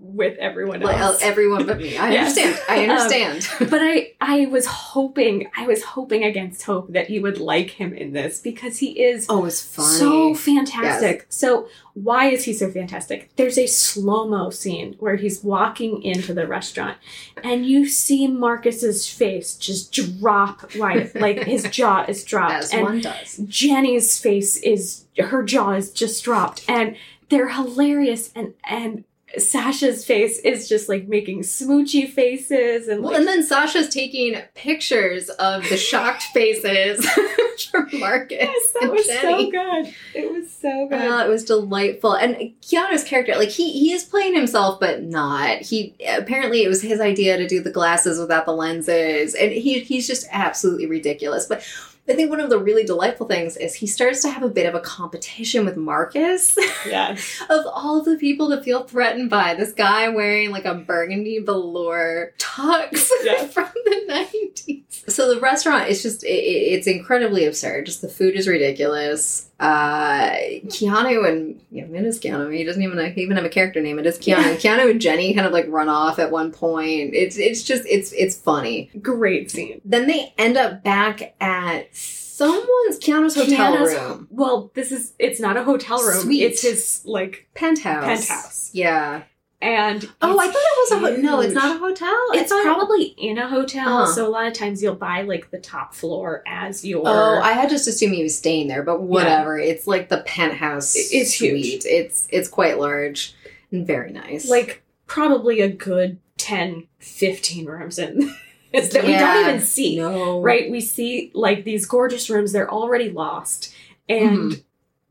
[0.03, 0.93] with everyone else.
[0.95, 1.97] well, everyone but me.
[1.99, 2.37] I Yes.
[2.37, 2.63] understand.
[2.69, 3.49] I Um, understand.
[3.71, 7.93] but I I was hoping I was hoping against hope that you would like him
[7.93, 9.99] in this because he is oh, it's funny.
[9.99, 11.27] so fantastic.
[11.29, 13.31] So why is he so fantastic?
[13.37, 16.97] There's a slow mo scene where he's walking into the restaurant,
[17.45, 22.83] and you see Marcus's face just drop wide, like his jaw is dropped, as and
[22.83, 23.37] one does.
[23.49, 26.97] Jenny's face is her jaw is just dropped, and
[27.29, 29.05] they're hilarious, and and
[29.39, 34.37] Sasha's face is just like making smoochy faces, and Well, like, and then Sasha's taking
[34.55, 37.09] pictures of the shocked faces
[37.71, 39.45] from Marcus yes, that was Jenny.
[39.45, 39.95] so good.
[40.15, 41.01] It was so good.
[41.01, 42.15] Oh, it was delightful.
[42.15, 45.59] And Keanu's character, like he he is playing himself, but not.
[45.61, 49.81] He apparently it was his idea to do the glasses without the lenses, and he
[49.81, 51.47] he's just absolutely ridiculous.
[51.47, 51.63] But
[52.09, 54.67] I think one of the really delightful things is he starts to have a bit
[54.67, 57.41] of a competition with Marcus yes.
[57.51, 59.55] of all the people to feel threatened by.
[59.55, 63.45] This guy wearing like a burgundy velour tux Yeah.
[63.47, 65.05] from the nineties.
[65.09, 67.87] So the restaurant is just it- it's incredibly absurd.
[67.87, 69.50] Just the food is ridiculous.
[69.61, 70.31] Uh,
[70.69, 72.57] Keanu and yeah, it is Keanu.
[72.57, 73.99] He doesn't even even have a character name.
[73.99, 74.25] It is Keanu.
[74.25, 74.57] Yeah.
[74.57, 77.15] Keanu and Jenny kind of like run off at one point.
[77.15, 78.91] It's it's just it's it's funny.
[79.03, 79.83] Great scene.
[79.85, 84.29] Then they end up back at someone's Keanu's hotel Keanu's- room.
[84.31, 86.23] Well, this is it's not a hotel room.
[86.23, 86.43] Suite.
[86.43, 88.05] It's his like Penthouse.
[88.05, 88.71] Penthouse.
[88.73, 89.25] Yeah.
[89.63, 91.41] And Oh, I thought it was a ho- no.
[91.41, 92.17] It's not a hotel.
[92.33, 94.13] It's probably in a hotel, Uh-huh.
[94.13, 97.03] so a lot of times you'll buy like the top floor as your.
[97.07, 99.59] Oh, I had just assumed he was staying there, but whatever.
[99.59, 100.97] It's like the penthouse.
[100.97, 101.85] It- it's huge.
[101.85, 103.35] It's it's quite large
[103.71, 104.49] and very nice.
[104.49, 108.35] like probably a good 10, 15 rooms in
[108.73, 109.97] it's that we don't even see.
[109.97, 110.71] no, Right?
[110.71, 113.75] We see like these gorgeous rooms, they're already lost.
[114.09, 114.61] And Mm-hmm.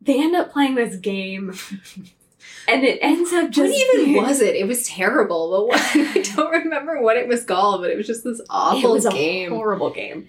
[0.02, 1.54] they end up playing this game.
[2.68, 4.56] And it ends up just What even was it?
[4.56, 5.50] It was terrible.
[5.52, 7.82] But what, I don't remember what it was called.
[7.82, 9.52] But it was just this awful it was a game.
[9.52, 10.28] horrible game.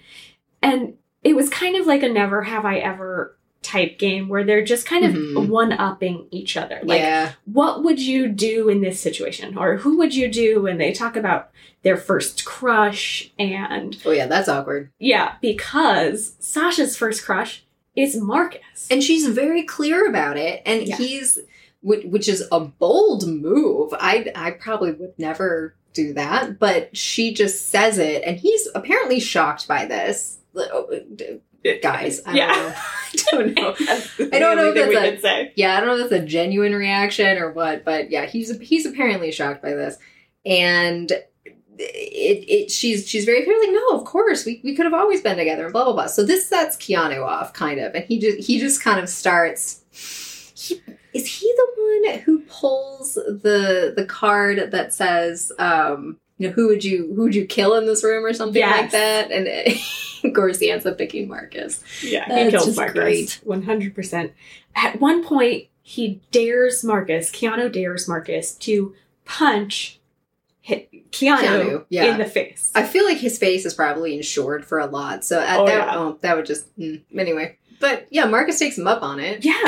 [0.61, 4.63] And it was kind of like a never have I ever type game where they're
[4.65, 5.47] just kind of Mhm.
[5.47, 6.79] one upping each other.
[6.83, 9.55] Like, yeah, what would you do in this situation?
[9.55, 10.65] Or who would you do?
[10.65, 11.51] And they talk about
[11.83, 13.31] their first crush.
[13.37, 14.89] And oh yeah, that's awkward.
[14.97, 17.63] yeah, because Sasha's first crush
[17.95, 18.87] is Marcus.
[18.89, 20.63] And she's very clear about it.
[20.65, 20.95] And Yeah.
[20.95, 21.37] he's,
[21.81, 23.93] which, which is a bold move.
[23.93, 29.19] I I probably would never do that, but she just says it, and he's apparently
[29.19, 30.39] shocked by this.
[30.55, 30.89] Oh,
[31.81, 32.81] guys, I yeah.
[33.31, 33.75] don't know.
[33.79, 34.29] I don't know.
[34.33, 37.37] I don't know if that's a- Yeah, I don't know if that's a genuine reaction
[37.37, 39.97] or what, but yeah, he's he's apparently shocked by this,
[40.45, 41.11] and
[41.77, 45.21] it it she's she's very clearly like no, of course we, we could have always
[45.21, 46.07] been together and blah blah blah.
[46.07, 49.83] So this sets Keanu off kind of, and he just he just kind of starts.
[50.55, 50.81] He,
[51.13, 56.67] is he the one who pulls the the card that says um you know who
[56.67, 59.47] would you who would you kill in this room or something like that and
[60.23, 63.35] of course he ends up picking Marcus Yeah, That's he kills Marcus.
[63.43, 64.33] One hundred percent.
[64.75, 67.29] At one point, he dares Marcus.
[67.29, 68.95] Keanu dares Marcus to
[69.25, 69.99] punch
[70.61, 72.05] hit Keanu, Keanu, yeah.
[72.05, 72.71] in the face.
[72.75, 75.87] I feel like his face is probably insured for a lot, so at Oh, that
[75.87, 75.97] yeah.
[75.97, 77.57] oh, that would just mm, anyway.
[77.81, 79.59] But yeah, Marcus takes him up on it, yeah,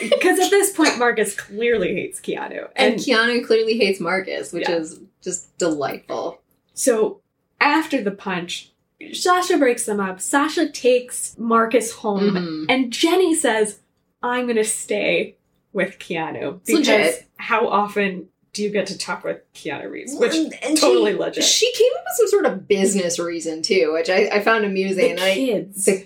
[0.00, 4.68] because at this point, Marcus clearly hates Keanu, and and Keanu clearly hates Marcus, which
[4.68, 4.76] Yeah.
[4.76, 6.40] is just delightful.
[6.74, 7.20] so
[7.60, 8.70] after the punch,
[9.12, 10.20] Sasha breaks them up.
[10.20, 12.66] Sasha takes Marcus home, Mhm.
[12.68, 13.78] and Jenny says,
[14.22, 15.36] "I'm going to stay
[15.72, 17.24] with Keanu because legit.
[17.36, 21.18] how often do you get to talk with Keanu Reeves?" Which And- and totally she,
[21.18, 21.44] legit.
[21.44, 24.96] She came up with some sort of business reason too, which I, I found amusing.
[24.98, 25.84] the and I, kids.
[25.86, 26.04] the-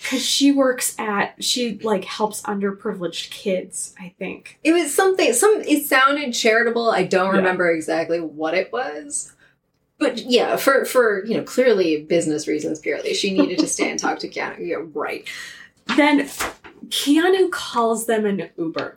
[0.00, 4.58] Because she works at, she like helps underprivileged kids, I think.
[4.64, 5.32] it was something.
[5.34, 6.90] Some it sounded charitable.
[6.90, 7.38] I don't Yeah.
[7.40, 9.32] remember exactly what it was.
[9.98, 13.98] But yeah, for for you know clearly business reasons purely, she needed to stay and
[14.00, 14.66] talk to Keanu.
[14.66, 15.28] Yeah, right.
[15.96, 16.28] Then
[16.88, 18.96] Keanu calls them an Uber.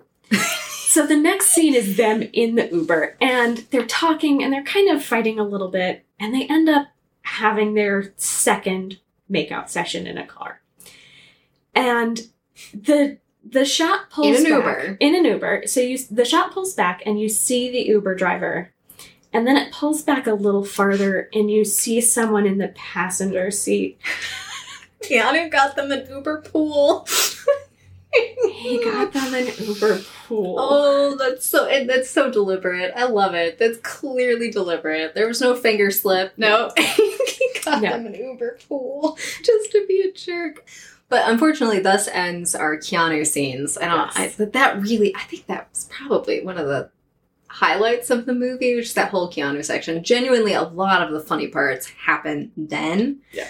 [0.69, 4.89] so the next scene is them in the Uber and they're talking and they're kind
[4.89, 6.87] of fighting a little bit and they end up
[7.23, 10.61] having their second makeout session in a car.
[11.75, 12.21] And
[12.73, 14.97] the the shot pulls In an back- Uber.
[14.99, 15.63] in an Uber.
[15.67, 18.71] So you the shot pulls back and you see the Uber driver.
[19.33, 23.49] And then it pulls back a little farther and you see someone in the passenger
[23.51, 23.99] seat.
[25.01, 27.07] Keanu got them an Uber pool.
[28.51, 30.55] He got them an Uber pool.
[30.59, 32.93] Oh, that's so and that's so deliberate.
[32.95, 33.57] I love it.
[33.57, 35.15] That's clearly deliberate.
[35.15, 36.31] There was no finger slip.
[36.37, 37.89] No, he got No.
[37.89, 40.63] them an Uber pool just to be a jerk.
[41.13, 43.75] But unfortunately, thus ends our Keanu scenes.
[43.75, 43.87] Don't.
[43.87, 44.13] Yes.
[44.15, 46.89] I, but that really, I think that was probably one of the
[47.49, 50.03] highlights of the movie, which is that whole Keanu section.
[50.03, 53.19] Genuinely, a lot of the funny parts happen then.
[53.31, 53.47] Yeah.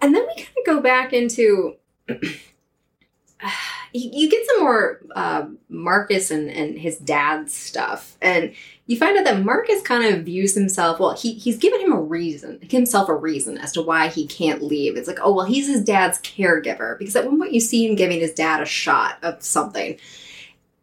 [0.00, 1.76] And then we kind of go back into
[3.92, 8.54] you, get some more uh, Marcus and, and his dad's stuff, and
[8.86, 11.00] you find out that Marcus kind of views himself.
[11.00, 14.62] Well, he he's given him a reason, himself a reason as to why he can't
[14.62, 14.96] leave.
[14.96, 17.96] It's like, oh well, he's his dad's caregiver because at one point you see him
[17.96, 19.98] giving his dad a shot of something,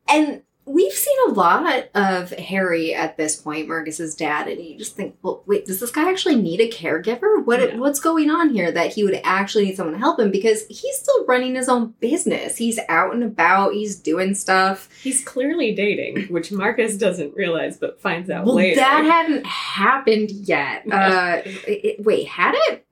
[0.07, 4.95] and we've seen a lot of Harry at this point, Marcus's dad, and you just
[4.95, 7.43] think, well, wait, does this guy actually need a caregiver?
[7.45, 7.77] What Yeah.
[7.77, 10.97] what's going on here that he would actually need someone to help him because he's
[10.97, 12.57] still running his own business.
[12.57, 14.89] He's out and about, he's doing stuff.
[15.03, 18.77] He's clearly dating, which Marcus doesn't realize but finds out Well, later.
[18.77, 20.83] that hadn't happened yet.
[20.91, 22.85] Uh, it- it- wait, had it?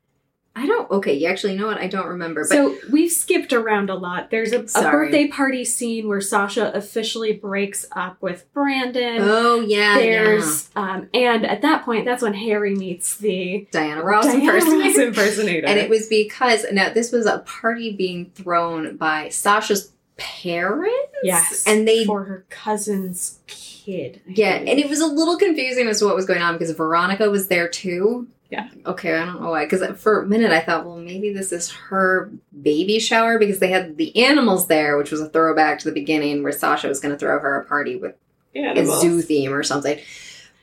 [0.55, 0.89] I don't.
[0.91, 1.77] Okay, you actually know what?
[1.77, 2.41] I don't remember.
[2.41, 4.29] But so we've skipped around a lot.
[4.29, 9.19] There's a, a birthday party scene where Sasha officially breaks up with Brandon.
[9.21, 13.67] oh yeah, There's um, and at that point, that's when Harry meets the.
[13.71, 14.83] Diana Ross Diana impersonator.
[14.83, 15.67] Ross impersonator.
[15.69, 21.13] And it was because now this was a party being thrown by Sasha's parents.
[21.23, 24.21] yes, and they for her cousin's kid.
[24.27, 24.69] I yeah, believe.
[24.71, 27.47] and it was a little confusing as to what was going on because Veronica was
[27.47, 28.27] there too.
[28.49, 28.67] Yeah.
[28.85, 29.65] Okay, I don't know why.
[29.65, 32.31] Because for a minute I thought, well, maybe this is her
[32.62, 36.41] baby shower because they had the animals there, which was a throwback to the beginning
[36.41, 38.15] where Sasha was going to throw her a party with
[38.56, 40.00] a zoo theme or something.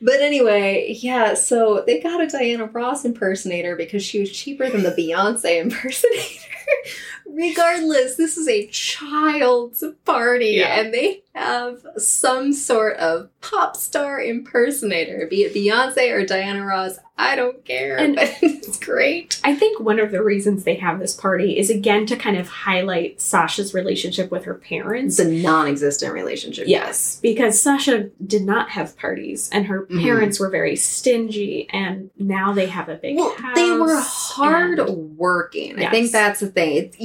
[0.01, 4.83] But anyway, yeah, so they got a Diana Ross impersonator because she was cheaper than
[4.83, 6.45] the Beyonce impersonator.
[7.29, 10.79] Regardless, this is a child's party Yeah.
[10.79, 16.97] and they have some sort of pop star impersonator, be it Beyonce or Diana Ross.
[17.19, 17.97] I don't care.
[17.97, 19.39] And- but it's great.
[19.43, 22.47] I think one of the reasons they have this party is again to kind of
[22.47, 25.19] highlight Sasha's relationship with her parents.
[25.19, 26.67] It's a non existent relationship.
[26.67, 30.01] Yes, because Sasha did not have parties and her Mhm.
[30.03, 33.55] parents were very stingy and now they have a big Well, house.
[33.55, 35.83] they were hard and- working.
[35.83, 36.77] I think that's the thing.
[36.77, 36.97] It's,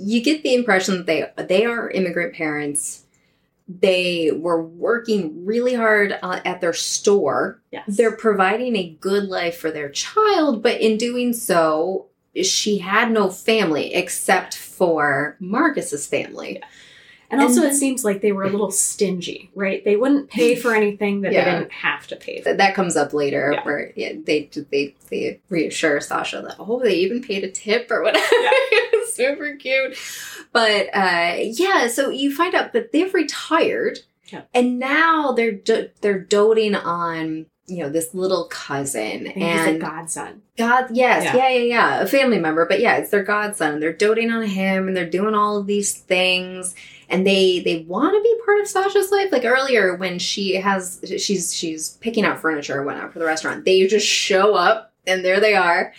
[0.00, 3.04] you, get the impression that they they are immigrant parents.
[3.68, 7.60] They were working really hard uh, at their store.
[7.70, 7.84] Yes.
[7.86, 12.06] They're providing a good life for their child, but in doing so,
[12.42, 16.60] she had no family except for Marcus's family.
[17.30, 19.84] And also, and- it seems like they were a little stingy, right?
[19.84, 21.44] They wouldn't pay for anything that Yeah.
[21.44, 22.52] they didn't have to pay for.
[22.54, 23.64] That, comes up later, Yeah.
[23.64, 28.02] where yeah, they they they reassure Sasha that oh they even paid a tip or
[28.02, 28.24] whatever.
[28.32, 28.50] Yeah.
[28.52, 29.96] it was super cute,
[30.52, 31.88] but uh, yeah.
[31.88, 34.42] So you find out that they've retired, Yeah.
[34.54, 39.70] and now they're do- they're doting on you know this little cousin And he's a
[39.70, 40.42] and godson.
[40.56, 41.36] God, yes, Yeah.
[41.36, 41.48] yeah.
[41.48, 43.78] yeah, yeah, a family member, but yeah, it's their godson.
[43.80, 46.74] They're doting on him, and they're doing all of these things,
[47.10, 49.30] and they they want to be part of Sasha's life.
[49.32, 53.64] Like earlier, when she has she's she's picking out furniture or whatnot for the restaurant,
[53.64, 55.92] they just show up, and there they are,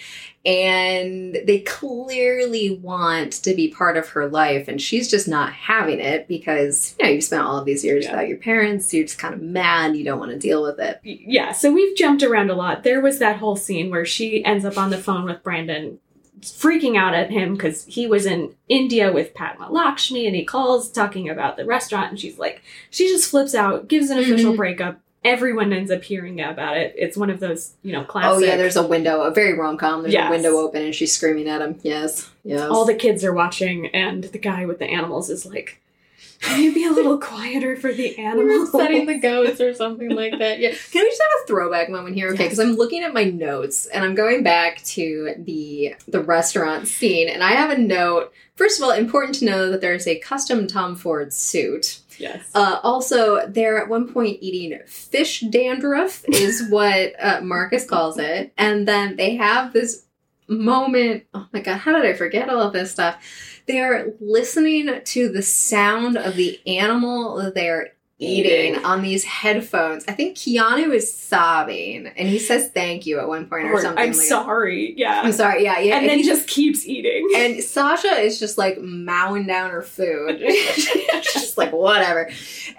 [0.46, 6.00] and they clearly want to be part of her life, and she's just not having
[6.00, 8.12] it because you know you spent all of these years Yeah.
[8.12, 8.94] without your parents.
[8.94, 9.96] You're just kind of mad.
[9.96, 11.00] You don't want to deal with it.
[11.04, 12.84] Yeah, so we've jumped around a lot.
[12.84, 16.00] There was that whole scene where she ends up on the phone with Brandon,
[16.42, 20.90] freaking out at him because he was in India with Padma Lakshmi and he calls
[20.92, 24.58] talking about the restaurant and she's like, she just flips out, gives an official Mhm.
[24.58, 25.00] breakup.
[25.24, 26.96] Everyone ends up hearing about it.
[26.98, 28.32] It's one of those, you know, classic.
[28.32, 30.02] Oh yeah, there's a window, a very rom com.
[30.02, 30.28] There's Yes.
[30.28, 31.78] a window open, and she's screaming at him.
[31.84, 32.62] Yes, yes.
[32.62, 35.80] all the kids are watching and the guy with the animals is like,
[36.42, 38.72] can you be a little quieter for the animals?
[38.72, 40.60] setting the goats or something like that.
[40.60, 40.70] Yeah.
[40.92, 42.30] Can we just have a throwback moment here?
[42.30, 42.50] Okay, Yes.
[42.56, 47.30] because I'm looking at my notes and I'm going back to the the restaurant scene,
[47.30, 48.32] and I have a note.
[48.56, 52.00] First of all, important to know that there's a custom Tom Ford suit.
[52.20, 52.50] yes.
[52.54, 58.54] Uh, also, they're at one point eating fish dandruff, is what uh, Marcus calls it.
[58.58, 60.06] And then they have this
[60.48, 61.24] moment.
[61.34, 63.24] Oh my God, how did I forget all of this stuff?
[63.72, 67.38] They're listening to the sound of the animal.
[67.38, 70.06] That they're eating on these headphones.
[70.08, 73.82] I think Keanu is sobbing and he says thank you at one point or, Or,
[73.82, 74.02] something.
[74.02, 74.94] I'm like sorry.
[74.96, 75.22] Yeah.
[75.24, 75.64] I'm sorry.
[75.64, 75.98] Yeah, yeah.
[75.98, 77.28] and then he just keeps eating.
[77.36, 80.40] and Sasha is just like mowing down her food.
[80.76, 82.30] She's just like, whatever.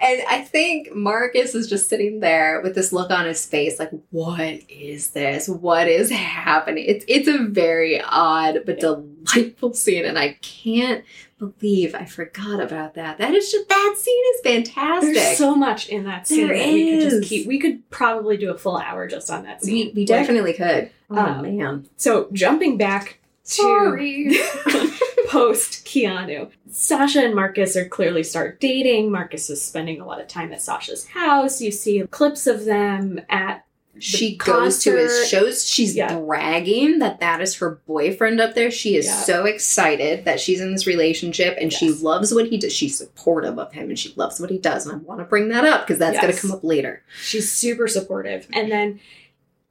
[0.01, 3.91] And I think Marcus is just sitting there with this look on his face, like,
[4.11, 5.49] what is this?
[5.49, 6.85] What is happening?
[6.87, 11.03] It's it's a very odd but delightful scene, and I can't
[11.47, 13.17] believe I forgot about that.
[13.17, 15.13] That is just that scene is fantastic.
[15.15, 17.47] There's so much in that scene There that we could just keep.
[17.47, 19.87] We could probably do a full hour just on that scene.
[19.87, 20.91] we, we Like, definitely could.
[21.09, 21.87] Oh um, man.
[21.97, 23.61] so jumping back to
[25.27, 29.11] post Keanu, Sasha and Marcus are clearly start dating.
[29.11, 31.61] Marcus is spending a lot of time at Sasha's house.
[31.61, 33.65] You see clips of them at
[33.99, 35.67] she goes to his shows.
[35.67, 36.17] She's Yeah.
[36.19, 38.71] bragging that that is her boyfriend up there.
[38.71, 39.21] She is Yeah.
[39.21, 42.73] so excited that she's in this relationship and she loves what he does.
[42.73, 44.85] She's supportive of him and she loves what he does.
[44.87, 47.03] And I want to bring that up because that's going to come up later.
[47.23, 48.47] She's super supportive.
[48.51, 48.99] And then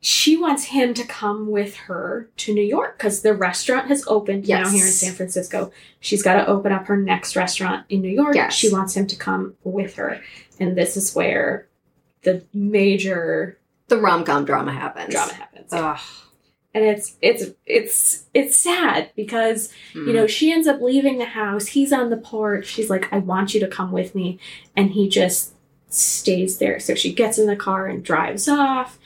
[0.05, 4.49] she wants him to come with her to New York because the restaurant has opened
[4.49, 5.71] now here in San Francisco.
[6.01, 8.35] She's got to open up her next restaurant in New York.
[8.35, 8.53] Yes.
[8.53, 10.21] She wants him to come with her.
[10.59, 11.67] And this is where
[12.23, 13.59] the major
[13.93, 15.13] The rom com drama happens.
[15.13, 15.73] drama happens.
[15.73, 15.99] Ugh.
[16.75, 20.07] And it's it's it's it's sad because Mm.
[20.07, 21.67] you know she ends up leaving the house.
[21.67, 22.67] He's on the porch.
[22.67, 24.39] She's like, "I want you to come with me,"
[24.75, 25.53] and he just
[25.91, 26.81] stays there.
[26.81, 28.99] So she gets in the car and drives off.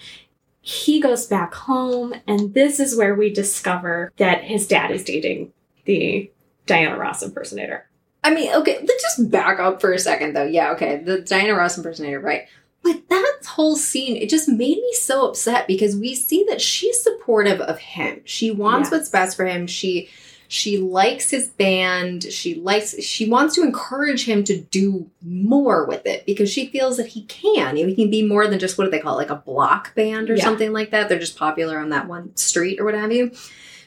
[0.60, 5.52] He goes back home, and this is where we discover that his dad is dating
[5.84, 6.30] the
[6.66, 7.88] Diana Ross impersonator.
[8.22, 10.44] I mean, okay, let's just back up for a second, though.
[10.44, 12.46] Yeah, okay, the Diana Ross impersonator, right?
[12.86, 17.00] But that whole scene, it just made me so upset because we see that she's
[17.02, 18.20] supportive of him.
[18.24, 19.66] She wants what's best for him.
[19.66, 20.08] She
[20.48, 22.22] she likes his band.
[22.22, 26.96] She likes she wants to encourage him to do more with it because she feels
[26.98, 27.76] that he can.
[27.76, 30.30] He can be more than just what do they call it, like a block band
[30.30, 30.44] or Yeah.
[30.44, 31.08] something like that.
[31.08, 33.32] They're just popular on that one street or what have you.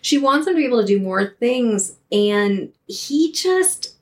[0.02, 3.96] She wants him to be able to do more things, and he just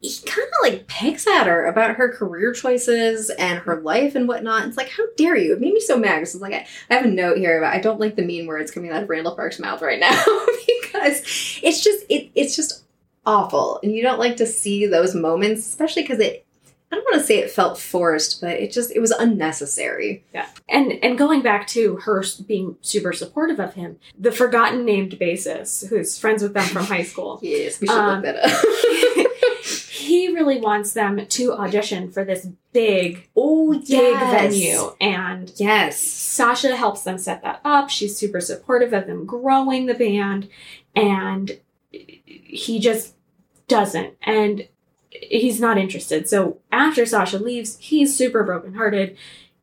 [0.00, 4.28] he kind of like picks at her about her career choices and her life and
[4.28, 4.66] whatnot.
[4.66, 5.54] It's like, how dare you?
[5.54, 7.74] It made me so mad because it's like I, I have a note here about
[7.74, 10.10] I don't like the mean words coming out of Randall Park's mouth right now
[10.82, 12.84] because it's just it it's just
[13.26, 16.44] awful, and you don't like to see those moments, especially because it.
[16.90, 20.24] I don't want to say it felt forced, but it just it was unnecessary.
[20.32, 20.46] Yeah.
[20.70, 25.86] And and going back to her being super supportive of him, the forgotten named bassist,
[25.88, 29.27] who's friends with them from high school, Yes, we should Um, look that up.
[30.38, 34.92] really wants them to audition for this big, oh, big venue.
[35.00, 36.00] And Yes.
[36.00, 37.90] Sasha helps them set that up.
[37.90, 40.48] She's super supportive of them growing the band.
[40.94, 41.58] And
[41.90, 43.14] he just
[43.66, 44.14] doesn't.
[44.22, 44.68] And
[45.10, 46.28] he's not interested.
[46.28, 49.16] So after Sasha leaves, he's super brokenhearted.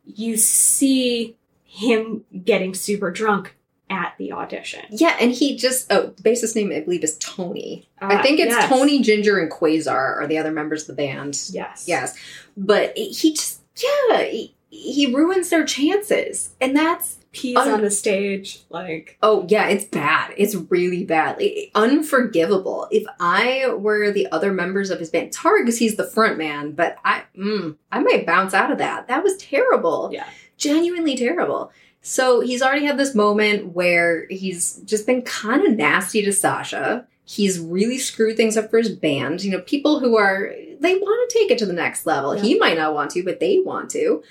[0.05, 3.54] You see him getting super drunk
[3.89, 4.81] at the audition.
[4.89, 7.88] Yeah, and he just oh, the bassist name I believe is Tony.
[7.99, 8.67] I Uh, think it's yes.
[8.69, 11.39] Tony, Ginger, and Quasar are the other members of the band.
[11.51, 11.86] Yes.
[11.88, 12.17] Yes,
[12.57, 17.91] but he just yeah he, he ruins their chances, and that's Pees Un- on the
[17.91, 18.63] stage.
[18.69, 20.33] Like, oh yeah, it's bad.
[20.38, 22.88] It's really bad, It- unforgivable.
[22.91, 26.38] If I were the other members of his band, it's hard because he's the front
[26.38, 29.07] man, but I mm, I might bounce out of that.
[29.07, 30.09] That was terrible.
[30.11, 30.25] Yeah.
[30.57, 31.69] genuinely terrible.
[32.07, 37.07] So he's already had this moment where he's just been kind of nasty to Sasha.
[37.23, 39.43] He's really screwed things up for his band.
[39.43, 42.35] You know, people who are, they want to take it to the next level.
[42.35, 42.43] Yeah.
[42.43, 44.21] He might not want to, but they want to.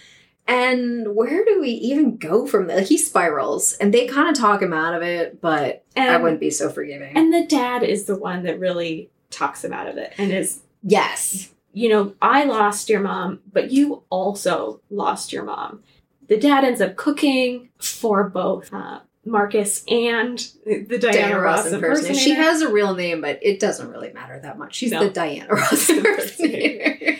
[0.47, 2.81] And where do we even go from there?
[2.81, 6.39] He spirals and they kind of talk him out of it, but and, I wouldn't
[6.39, 7.17] be so forgiving.
[7.17, 10.61] and the dad is the one that really talks him out of it and is
[10.85, 11.51] yes.
[11.73, 15.83] you know, I lost your mom, but you also lost your mom.
[16.29, 21.73] The dad ends up cooking for both uh, Marcus and the Diana, Diana Ross Ross
[21.73, 22.19] impersonator.
[22.19, 24.75] She has a real name, but it doesn't really matter that much.
[24.75, 25.05] She's No.
[25.05, 27.17] the Diana Ross impersonator.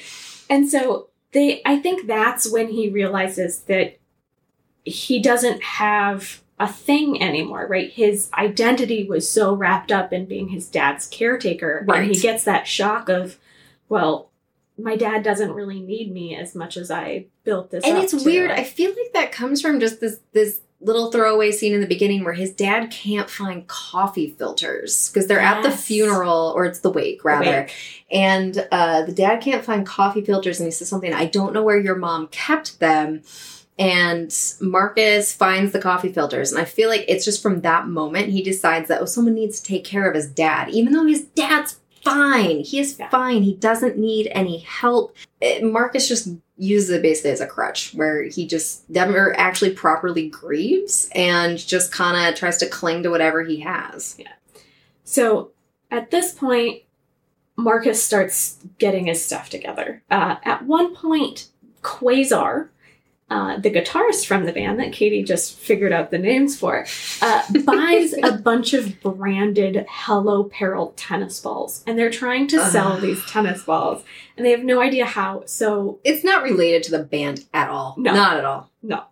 [0.51, 3.99] and so they, I think that's when he realizes that
[4.85, 7.91] he doesn't have a thing anymore, right?
[7.91, 12.03] His identity was so wrapped up in being his dad's caretaker, Right.
[12.05, 13.39] and he gets that shock of,
[13.89, 14.31] well.
[14.77, 17.85] My dad doesn't really need me as much as I built this.
[17.85, 18.25] and it's to.
[18.25, 18.51] weird.
[18.51, 22.25] I feel like that comes from just this this little throwaway scene in the beginning
[22.25, 26.91] where his dad can't find coffee filters because they're at the funeral or it's the
[26.91, 28.05] wake rather, wake.
[28.11, 31.13] and uh, the dad can't find coffee filters and he says something.
[31.13, 33.23] I don't know where your mom kept them.
[33.77, 38.29] And Marcus finds the coffee filters, and I feel like it's just from that moment
[38.29, 41.25] he decides that oh, someone needs to take care of his dad, even though his
[41.25, 42.61] dad's fine.
[42.61, 43.09] He is Yeah.
[43.09, 43.43] fine.
[43.43, 45.17] He doesn't need any help.
[45.43, 50.29] Eh, Marcus just uses it basically as a crutch, where he just never actually properly
[50.29, 54.15] grieves and just kind of tries to cling to whatever he has.
[54.19, 54.29] Yeah.
[55.03, 55.51] So
[55.91, 56.83] at this point,
[57.57, 60.03] Marcus starts getting his stuff together.
[60.11, 61.49] Uh, at one point,
[61.83, 62.69] Quasar,
[63.31, 66.87] uh, the guitarist from the band that Katie just figured out the names for,
[67.23, 71.83] uh, buys a bunch of branded Hello Peril tennis balls.
[71.87, 73.01] And they're trying to sell Ugh.
[73.03, 74.05] these tennis balls.
[74.37, 75.45] And they have no idea how.
[75.47, 77.95] So, It's not related to the band at all.
[77.99, 78.13] No.
[78.15, 78.71] Not at all.
[78.83, 79.05] no.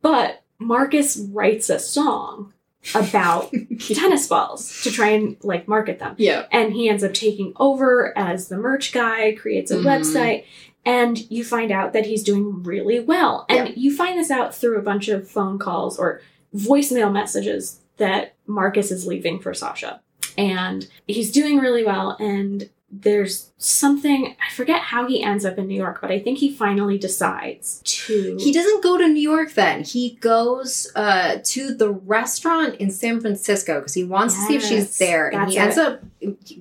[0.00, 2.52] But Marcus writes a song
[2.96, 3.52] about
[3.94, 6.16] tennis balls to try and like market them.
[6.18, 6.46] Yeah.
[6.50, 9.84] and he ends up taking over as the merch guy, creates a Mhm.
[9.84, 10.44] website,
[10.84, 13.46] and you find out that he's doing really well.
[13.48, 13.74] And Yeah.
[13.76, 16.20] you find this out through a bunch of phone calls or
[16.54, 20.00] voicemail messages that Marcus is leaving for Sasha.
[20.36, 25.66] And he's doing really well and there's something I forget how he ends up in
[25.66, 29.54] New York, but I think he finally decides to He doesn't go to New York
[29.54, 29.82] then.
[29.82, 34.62] He goes uh, to the restaurant in San Francisco because he wants to see if
[34.62, 35.28] she's there.
[35.32, 36.02] And he that's ends up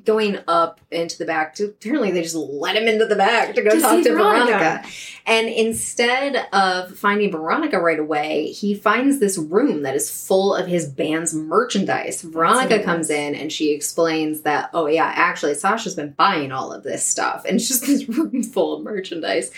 [0.06, 1.56] going up into the back.
[1.56, 4.58] To, apparently, they just let him into the back to go To talk to Veronica.
[4.58, 4.90] Veronica.
[5.26, 10.68] And instead of finding Veronica right away, he finds this room that is full of
[10.68, 12.22] his band's merchandise.
[12.22, 12.86] Veronica nice.
[12.86, 17.06] comes in and she explains that, oh, yeah, actually, Sasha's been buying all of this
[17.06, 17.46] stuff.
[17.46, 19.52] And it's just this room full of merchandise.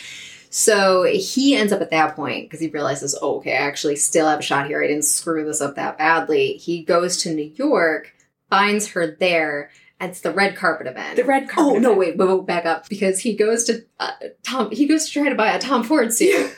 [0.54, 4.28] So he ends up at that point because he realizes, oh, okay, I actually still
[4.28, 4.84] have a shot here.
[4.84, 6.58] I didn't screw this up that badly.
[6.58, 8.14] He goes to New York,
[8.52, 9.72] finds her there.
[10.02, 11.16] It's the red carpet event.
[11.16, 11.76] the red carpet.
[11.76, 11.92] Oh no!
[11.94, 12.18] event.
[12.18, 14.12] Wait, wait, wait, back up because he goes to uh,
[14.44, 14.72] Tom.
[14.72, 16.52] He goes to try to buy a Tom Ford suit.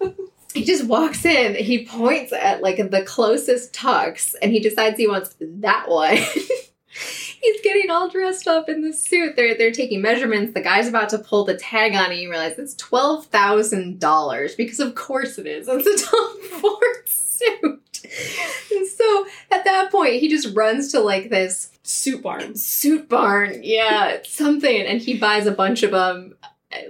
[0.54, 1.54] he just walks in.
[1.56, 6.18] He points at like the closest tux, and he decides he wants that one.
[7.42, 9.34] He's getting all dressed up in the suit.
[9.34, 10.54] They're they're taking measurements.
[10.54, 14.54] The guy's about to pull the tag on, and you realize it's twelve thousand dollars
[14.54, 15.66] because of course it is.
[15.68, 17.08] It's a Tom Ford
[17.60, 17.78] suit.
[18.72, 22.56] And so at that point, he just runs to like this suit barn.
[22.56, 24.82] Suit barn, yeah, it's something.
[24.82, 26.34] And he buys a bunch of them.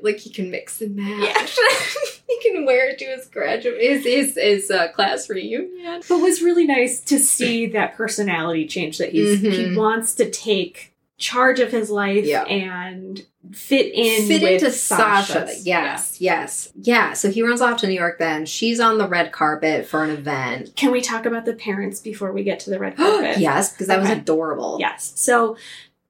[0.03, 1.59] Like he can mix and match.
[2.29, 6.01] he can wear it to his graduate his his, his uh, class reunion.
[6.09, 9.77] But it was really nice to see that personality change that he's he Mhm.
[9.77, 10.92] wants to take
[11.23, 12.43] charge of his life Yeah.
[12.45, 15.33] and fit in Fit with into Sasha.
[15.47, 17.13] Sasha's- Yes, yes, yeah.
[17.13, 18.19] So he runs off to New York.
[18.19, 20.75] Then she's on the red carpet for an event.
[20.75, 23.39] Can we talk about the parents before we get to the red carpet?
[23.39, 24.79] yes, because that was adorable.
[24.81, 25.13] Yes.
[25.15, 25.57] So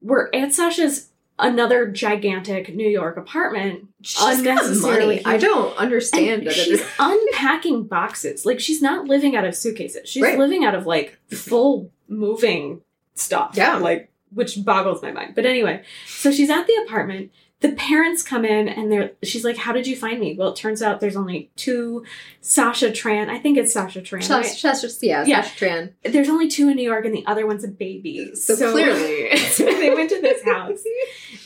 [0.01, 1.09] we're at Sasha's
[1.39, 3.89] another gigantic New York apartment.
[4.03, 5.25] she's got Unnecessarily money.
[5.25, 6.55] I don't understand And it.
[6.55, 8.47] she's unpacking boxes.
[8.47, 10.09] Like she's not living out of suitcases.
[10.09, 10.39] She's Right.
[10.39, 12.83] living out of like full moving
[13.15, 13.53] stuff.
[13.57, 13.77] Yeah.
[13.79, 15.35] Like which boggles my mind.
[15.35, 17.31] But anyway, so she's at the apartment.
[17.61, 20.35] The parents come in and they're she's like, How did you find me?
[20.37, 22.05] Well, it turns out there's only two
[22.41, 23.29] Sasha Tran.
[23.29, 24.15] I think it's Sasha Tran.
[24.15, 24.45] right?
[24.45, 25.43] Sasha, Sasha, yeah, Yeah.
[25.43, 25.93] Sasha Tran.
[26.13, 28.35] There's only two in New York and the other one's a baby.
[28.35, 30.83] So, clearly, so they went to this house.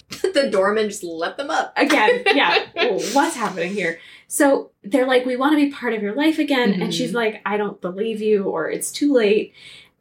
[0.22, 1.72] the doorman just let them up.
[1.76, 6.00] again yeah well, what's happening here so they're like we want to be part of
[6.02, 6.82] your life again Mhm.
[6.84, 9.52] and she's like i don't believe you or it's too late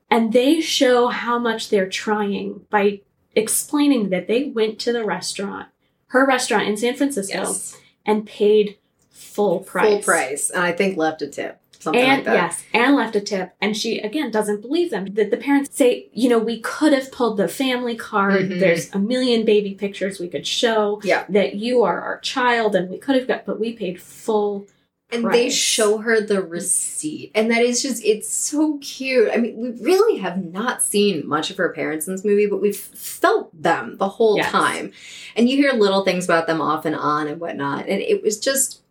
[0.10, 3.02] and they show how much they're trying by
[3.36, 5.68] explaining that they went to the restaurant
[6.08, 8.78] her restaurant in san francisco Yes, and paid
[9.12, 12.34] full price full price, and I think left a tip, something and like that.
[12.36, 13.52] yes, and left a tip.
[13.60, 15.14] And she again doesn't believe them.
[15.16, 18.50] That the parents say, you know, we could have pulled the family card.
[18.50, 18.60] Mhm.
[18.60, 21.02] There's a million baby pictures we could show.
[21.04, 21.26] Yeah.
[21.30, 24.68] that you are our child, and we could have got, but we paid full.
[25.12, 27.32] And they show her the receipt.
[27.36, 29.30] And that is just it's so cute.
[29.32, 32.62] I mean we really have not seen much of her parents in this movie but
[32.62, 34.52] we've felt them the whole Yes.
[34.52, 34.92] time.
[35.36, 37.88] And you hear little things about them off and on and whatnot.
[37.88, 38.82] And it was just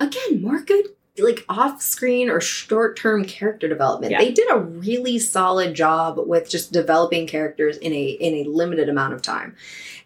[0.00, 0.86] again more good
[1.18, 4.18] like off screen or short term character development Yeah.
[4.18, 8.88] they did a really solid job with just developing characters in a in a limited
[8.88, 9.54] amount of time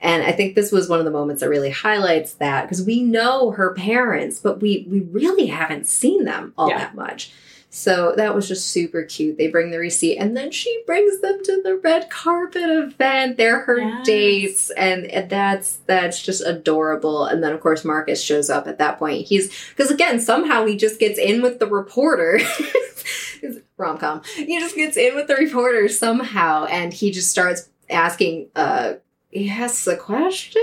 [0.02, 3.02] and I think this was one of the moments that really highlights that because we
[3.02, 6.78] know her parents, but we we really haven't seen them all Yeah.
[6.78, 7.32] that much.
[7.70, 9.36] So that was just super cute.
[9.36, 13.36] They bring the receipt and then she brings them to the red carpet event.
[13.36, 14.06] They're her Yes.
[14.06, 17.26] dates and, and that's that's just adorable.
[17.26, 19.26] And then of course Marcus shows up at that point.
[19.26, 22.40] He's because again, somehow he just gets in with the reporter.
[23.76, 24.22] Rom com.
[24.34, 28.94] He just gets in with the reporter somehow and he just starts asking uh
[29.30, 30.62] he asks a question.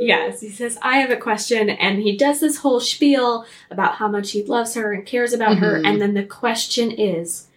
[0.00, 1.68] Yes, he says, I have a question.
[1.70, 5.58] And he does this whole spiel about how much he loves her and cares about
[5.58, 5.78] her.
[5.78, 5.86] Mhm.
[5.86, 7.48] And then the question is,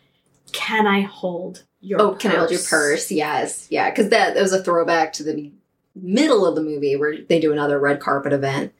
[0.51, 2.69] can I hold your Oh, can I hold your purse?
[2.69, 3.11] purse?
[3.11, 5.51] Yes, yeah, because that, that was a throwback to the
[5.95, 8.73] middle of the movie where they do another red carpet event,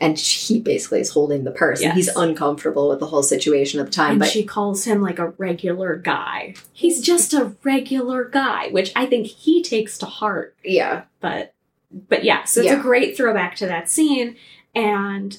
[0.00, 3.86] and he basically is holding the purse, and he's uncomfortable with the whole situation at
[3.86, 4.10] the time.
[4.12, 6.54] And but she calls him like a regular guy.
[6.74, 10.54] He's just a regular guy, which I think he takes to heart.
[10.62, 11.54] yeah, But
[11.90, 12.78] but yeah, so it's Yeah.
[12.78, 14.36] a great throwback to that scene.
[14.74, 15.38] And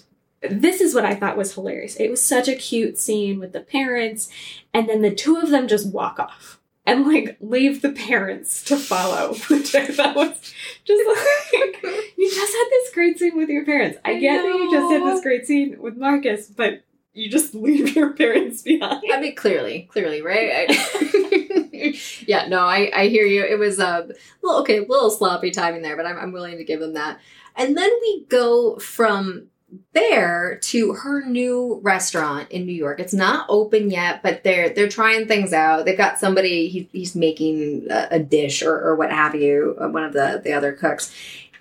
[0.49, 1.95] this is what I thought was hilarious.
[1.97, 4.29] It was such a cute scene with the parents,
[4.73, 8.77] and then the two of them just walk off and like leave the parents to
[8.77, 10.53] follow, which I thought was
[10.85, 11.83] just like
[12.17, 13.97] you just had this great scene with your parents.
[14.05, 16.83] I, I get that you just had this great scene with Marcus, but
[17.13, 19.03] you just leave your parents behind.
[19.11, 20.65] I mean, clearly, clearly, right?
[20.69, 21.45] I-
[22.27, 23.43] yeah, no, I, I hear you.
[23.43, 24.07] It was a
[24.41, 27.19] little, okay, a little sloppy timing there, but I'm, I'm willing to give them that.
[27.55, 29.47] And then we go from
[29.93, 32.99] there to her new restaurant in New York.
[32.99, 35.86] It's not open yet, but they're they're trying things out.
[35.86, 39.88] They've got somebody he, he's making a, a dish or, or what have you, uh,
[39.89, 41.13] one of the the other cooks.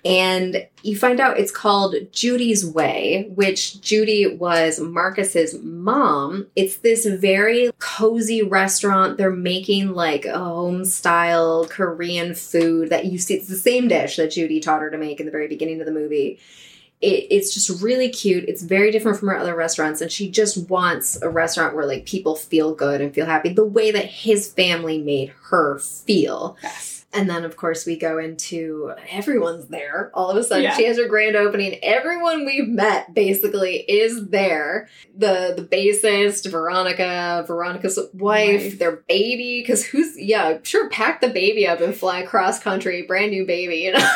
[0.05, 6.47] And you find out it's called Judy's Way, which Judy was Marcus's mom.
[6.55, 9.17] It's this very cozy restaurant.
[9.17, 13.35] They're making like a home style Korean food that you see.
[13.35, 15.85] It's the same dish that Judy taught her to make in the very beginning of
[15.85, 16.39] the movie.
[17.01, 18.45] It, it's just really cute.
[18.45, 22.05] It's very different from her other restaurants, and she just wants a restaurant where like
[22.05, 26.57] people feel good and feel happy the way that his family made her feel.
[26.63, 26.98] Yes.
[27.11, 30.11] And then, of course, we go into everyone's there.
[30.13, 30.75] All of a sudden, Yeah.
[30.75, 31.79] she has her grand opening.
[31.83, 34.87] Everyone we've met basically is there.
[35.17, 38.79] The the bassist, Veronica, Veronica's wife, Wife.
[38.79, 39.61] their baby.
[39.61, 43.77] Because who's yeah, sure, pack the baby up and fly cross country, brand new baby,
[43.77, 44.15] you know,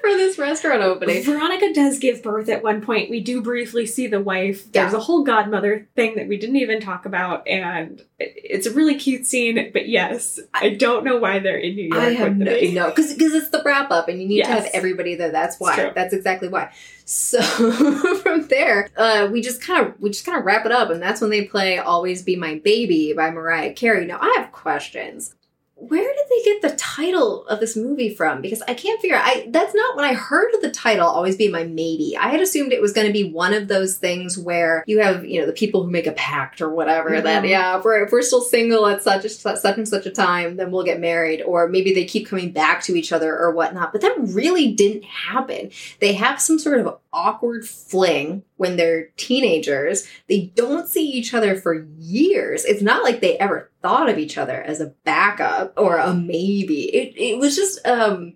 [0.00, 1.22] for this restaurant opening.
[1.22, 3.10] Veronica does give birth at one point.
[3.10, 4.66] We do briefly see the wife.
[4.72, 4.82] Yeah.
[4.82, 8.96] There's a whole godmother thing that we didn't even talk about, and it's a really
[8.96, 9.70] cute scene.
[9.72, 12.00] But yes, I don't know why they're in New York.
[12.00, 14.68] I have with no, no, because it's the wrap up, and you need to have
[14.72, 15.30] everybody there.
[15.30, 15.92] That's why.
[15.94, 16.72] That's exactly why.
[17.04, 17.42] So
[18.22, 21.02] from there, uh, we just kind of we just kind of wrap it up, and
[21.02, 24.06] that's when they play "Always Be My Baby" by Mariah Carey.
[24.06, 25.34] Now I have questions.
[25.80, 28.42] Where did they get the title of this movie from?
[28.42, 29.16] Because I can't figure.
[29.16, 31.08] I that's not what I heard of the title.
[31.08, 32.16] Always be my maybe.
[32.18, 35.24] I had assumed it was going to be one of those things where you have
[35.24, 37.22] you know the people who make a pact or whatever Mhm.
[37.22, 40.10] that yeah if we're if we're still single at such a, such and such a
[40.10, 43.50] time then we'll get married or maybe they keep coming back to each other or
[43.52, 43.92] whatnot.
[43.92, 45.70] But that really didn't happen.
[46.00, 50.06] They have some sort of awkward fling when they're teenagers.
[50.28, 52.64] They don't see each other for years.
[52.64, 56.82] It's not like they ever thought of each other as a backup or a maybe.
[56.94, 58.34] It it was just um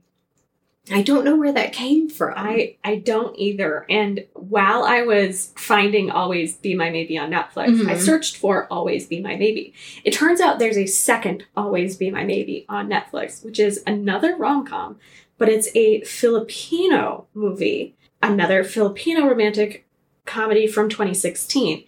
[0.92, 2.34] I don't know where that came from.
[2.36, 3.86] I I don't either.
[3.88, 7.88] And while I was finding Always Be My Maybe on Netflix, Mhm.
[7.88, 9.72] I searched for Always Be My Maybe.
[10.04, 14.36] It turns out there's a second Always Be My Maybe on Netflix, which is another
[14.36, 14.98] rom-com,
[15.38, 17.94] but it's a Filipino movie,
[18.30, 19.86] another Filipino romantic
[20.24, 21.84] comedy from 2016.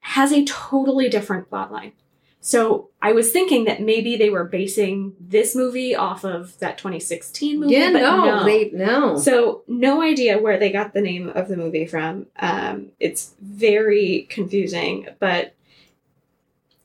[0.00, 1.92] Has a totally different plotline.
[2.40, 7.60] So I was thinking that maybe they were basing this movie off of that 2016
[7.60, 7.74] movie.
[7.74, 8.44] yeah, but no, no.
[8.44, 9.18] they no.
[9.18, 12.26] So, no idea where they got the name of the movie from.
[12.38, 15.54] Um, it's very confusing, but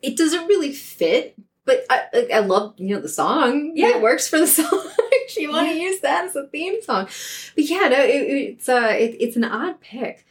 [0.01, 1.35] it doesn't really fit.
[1.65, 3.71] But I, like, I love you know the song.
[3.75, 3.97] Yeah.
[3.97, 4.91] it works for the song.
[5.37, 7.07] you want to use that as a theme song.
[7.55, 10.25] But yeah, no, it, it's uh, it, it's an odd pick.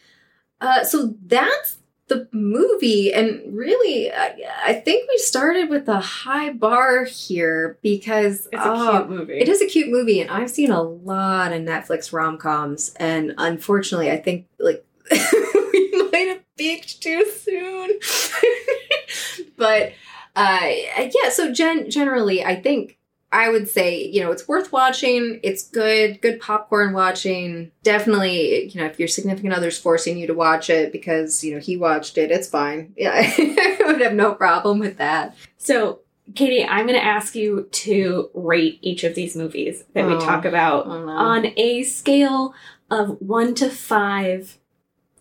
[0.61, 1.79] Uh, so that's
[2.09, 8.47] the movie, and really, I, I think we started with a high bar here because
[8.53, 9.39] it's a oh, cute movie.
[9.39, 13.35] It is a cute movie, and I've seen a lot of Netflix rom coms, and
[13.39, 17.99] unfortunately, I think like we might have peaked too soon.
[19.57, 19.93] but
[20.37, 20.61] uh,
[20.99, 22.99] yeah, so gen- generally, I think
[23.33, 25.41] I would say you know it's worth watching.
[25.43, 27.71] It's good, good popcorn watching.
[27.83, 31.61] Definitely, you know, if your significant other's forcing you to watch it because you know
[31.61, 32.93] he watched it, it's fine.
[32.97, 35.37] Yeah, I would have no problem with that.
[35.59, 36.01] So,
[36.35, 40.21] Katie, I'm going to ask you to rate each of these movies that we Oh.
[40.21, 42.55] talk about Oh, on a scale
[42.91, 44.59] of one to five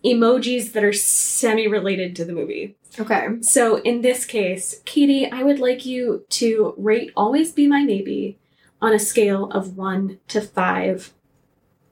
[0.04, 2.76] emojis that are semi related to the movie.
[2.98, 3.28] Okay.
[3.40, 8.38] So, in this case, Katie, I would like you to rate Always Be My Maybe
[8.80, 11.12] on a scale of one to five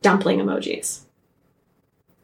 [0.03, 1.07] dumpling emojis.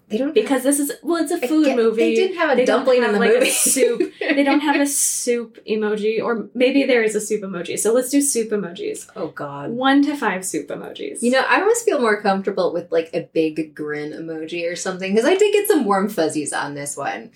[0.08, 2.00] They don't Because this is, well, it's a food get- movie.
[2.02, 3.50] They didn't have a They dumpling have, in the like, movie.
[3.50, 4.12] soup.
[4.20, 7.78] they don't have a soup emoji, or maybe there is a soup emoji.
[7.78, 9.06] So let's do soup emojis.
[9.16, 9.70] Oh God.
[9.70, 11.20] One to five soup emojis.
[11.22, 15.12] You know, I always feel more comfortable with like a big grin emoji or something
[15.12, 17.30] because I did get some warm fuzzies on this one.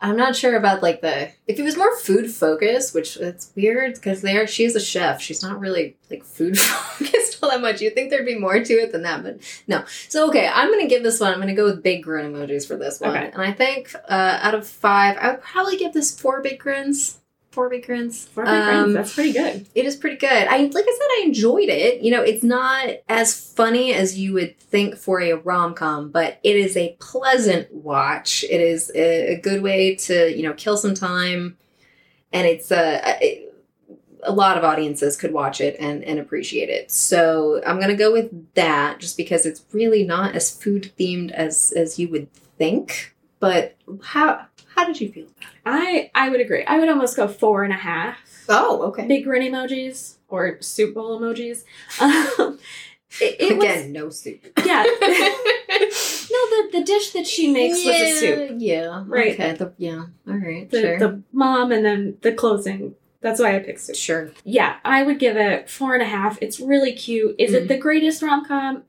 [0.00, 3.94] I'm not sure about like the if it was more food focused, which it's weird
[3.94, 5.22] because there she is a chef.
[5.22, 7.80] She's not really like food focused all that much.
[7.80, 9.84] You'd think there'd be more to it than that, but no.
[10.08, 11.32] So okay, I'm gonna give this one.
[11.32, 13.30] I'm gonna go with big grin emojis for this one, Okay.
[13.32, 17.18] and I think uh, out of five, I would probably give this four big grins.
[17.56, 18.26] Four big grins.
[18.26, 19.66] Four big grins, Um, That's pretty good.
[19.74, 20.46] it is pretty good.
[20.46, 22.02] I like I said, I enjoyed it.
[22.02, 26.38] You know, it's not as funny as you would think for a rom com, but
[26.44, 28.44] it is a pleasant watch.
[28.44, 31.56] It is a, a good way to you know kill some time,
[32.32, 33.00] and it's a.
[33.22, 33.42] a
[34.22, 36.90] a lot of audiences could watch it and, and appreciate it.
[36.90, 41.72] So I'm gonna go with that just because it's really not as food themed as
[41.76, 43.14] as you would think.
[43.38, 44.46] But how
[44.76, 45.60] how did you feel about it?
[45.64, 46.64] I I would agree.
[46.64, 48.18] I would almost go four and a half.
[48.48, 49.06] Oh, okay.
[49.08, 51.64] Big grin emojis or soup bowl emojis.
[52.00, 52.58] Um,
[53.18, 54.44] it, it Again, no soup.
[54.64, 54.82] yeah.
[55.00, 58.56] no, the the dish that she makes was a soup.
[58.58, 59.04] Yeah.
[59.06, 59.32] Right.
[59.34, 59.52] Okay.
[59.54, 60.04] The, yeah.
[60.28, 60.68] All right.
[60.70, 60.98] The, sure.
[60.98, 62.94] the mom and then the closing.
[63.22, 63.96] That's why I picked soup.
[63.96, 64.30] sure.
[64.44, 66.38] Yeah, I would give it four and a half.
[66.42, 67.34] It's really cute.
[67.38, 67.54] Is Mhm.
[67.62, 68.82] it the greatest rom com?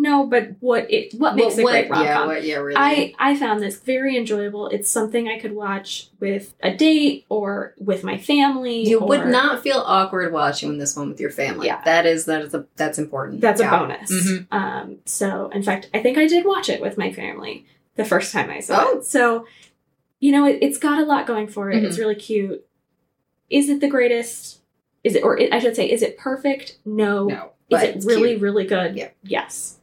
[0.00, 2.14] No, but what it what makes a what, great rom Yeah.
[2.16, 2.28] com?
[2.28, 2.56] What, yeah.
[2.56, 2.76] Really.
[2.76, 4.68] I I found this very enjoyable.
[4.68, 8.88] It's something I could watch with a date or with my family.
[8.88, 11.66] you would not feel awkward watching this one with your family.
[11.66, 11.82] Yeah.
[11.84, 13.40] That is that is a that's important.
[13.42, 13.74] That's Yeah.
[13.74, 14.10] a bonus.
[14.10, 14.46] Mhm.
[14.50, 18.32] Um, so, in fact, I think I did watch it with my family the first
[18.32, 18.98] time I saw Oh.
[18.98, 19.04] it.
[19.04, 19.46] So,
[20.18, 21.76] you know, it, it's got a lot going for it.
[21.76, 21.86] Mm-hmm.
[21.86, 22.64] It's really cute.
[23.50, 24.60] Is it the greatest?
[25.04, 26.78] Is it, or it, I should say, is it perfect?
[26.86, 27.24] No.
[27.26, 27.50] No.
[27.70, 28.42] Is it really, cute.
[28.42, 28.96] really good?
[28.96, 29.08] Yeah.
[29.22, 29.76] Yes.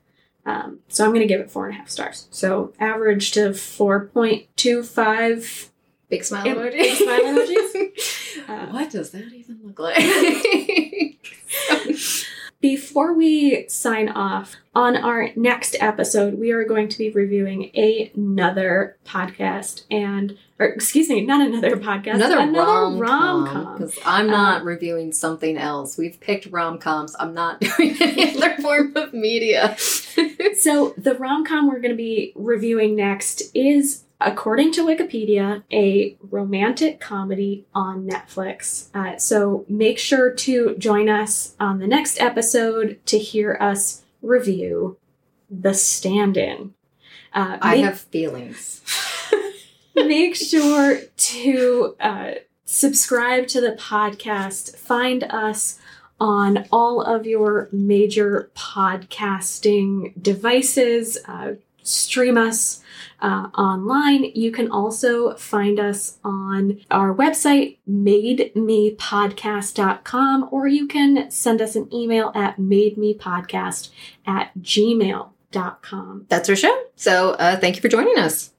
[0.47, 2.27] Um, so I'm going to give it four and a half stars.
[2.31, 5.69] So average to 4.25.
[6.09, 6.71] big smile Em- emoji?
[6.71, 7.91] big smile emojis?
[8.47, 9.97] Uh, what does that even look like?
[12.59, 18.97] Before we sign off, on our next episode, we are going to be reviewing another
[19.05, 23.47] podcast and, or excuse me, not another podcast, another, rom rom-com.
[23.47, 25.97] com because I'm uh, not reviewing something else.
[25.97, 27.15] We've picked rom coms.
[27.19, 29.77] I'm not doing any other form of media.
[30.59, 36.17] So the rom com we're going to be reviewing next is according to Wikipedia, a
[36.21, 38.89] romantic comedy on Netflix.
[38.93, 44.97] Uh, so make sure to join us on the next episode to hear us review
[45.49, 46.73] The Stand In.
[47.33, 48.81] Uh, I make- have feelings.
[49.95, 52.31] make sure to uh,
[52.65, 54.75] subscribe to the podcast.
[54.77, 55.79] Find us
[56.19, 61.17] on all of your major podcasting devices.
[61.27, 61.53] Uh,
[61.83, 62.81] stream us
[63.21, 64.31] uh, online.
[64.35, 71.93] You can also find us on our website, mademepodcast.com, or you can send us an
[71.93, 73.89] email at mademepodcast
[74.25, 76.25] at gmail.com.
[76.29, 76.83] That's our show.
[76.95, 78.53] So uh, thank you for joining us.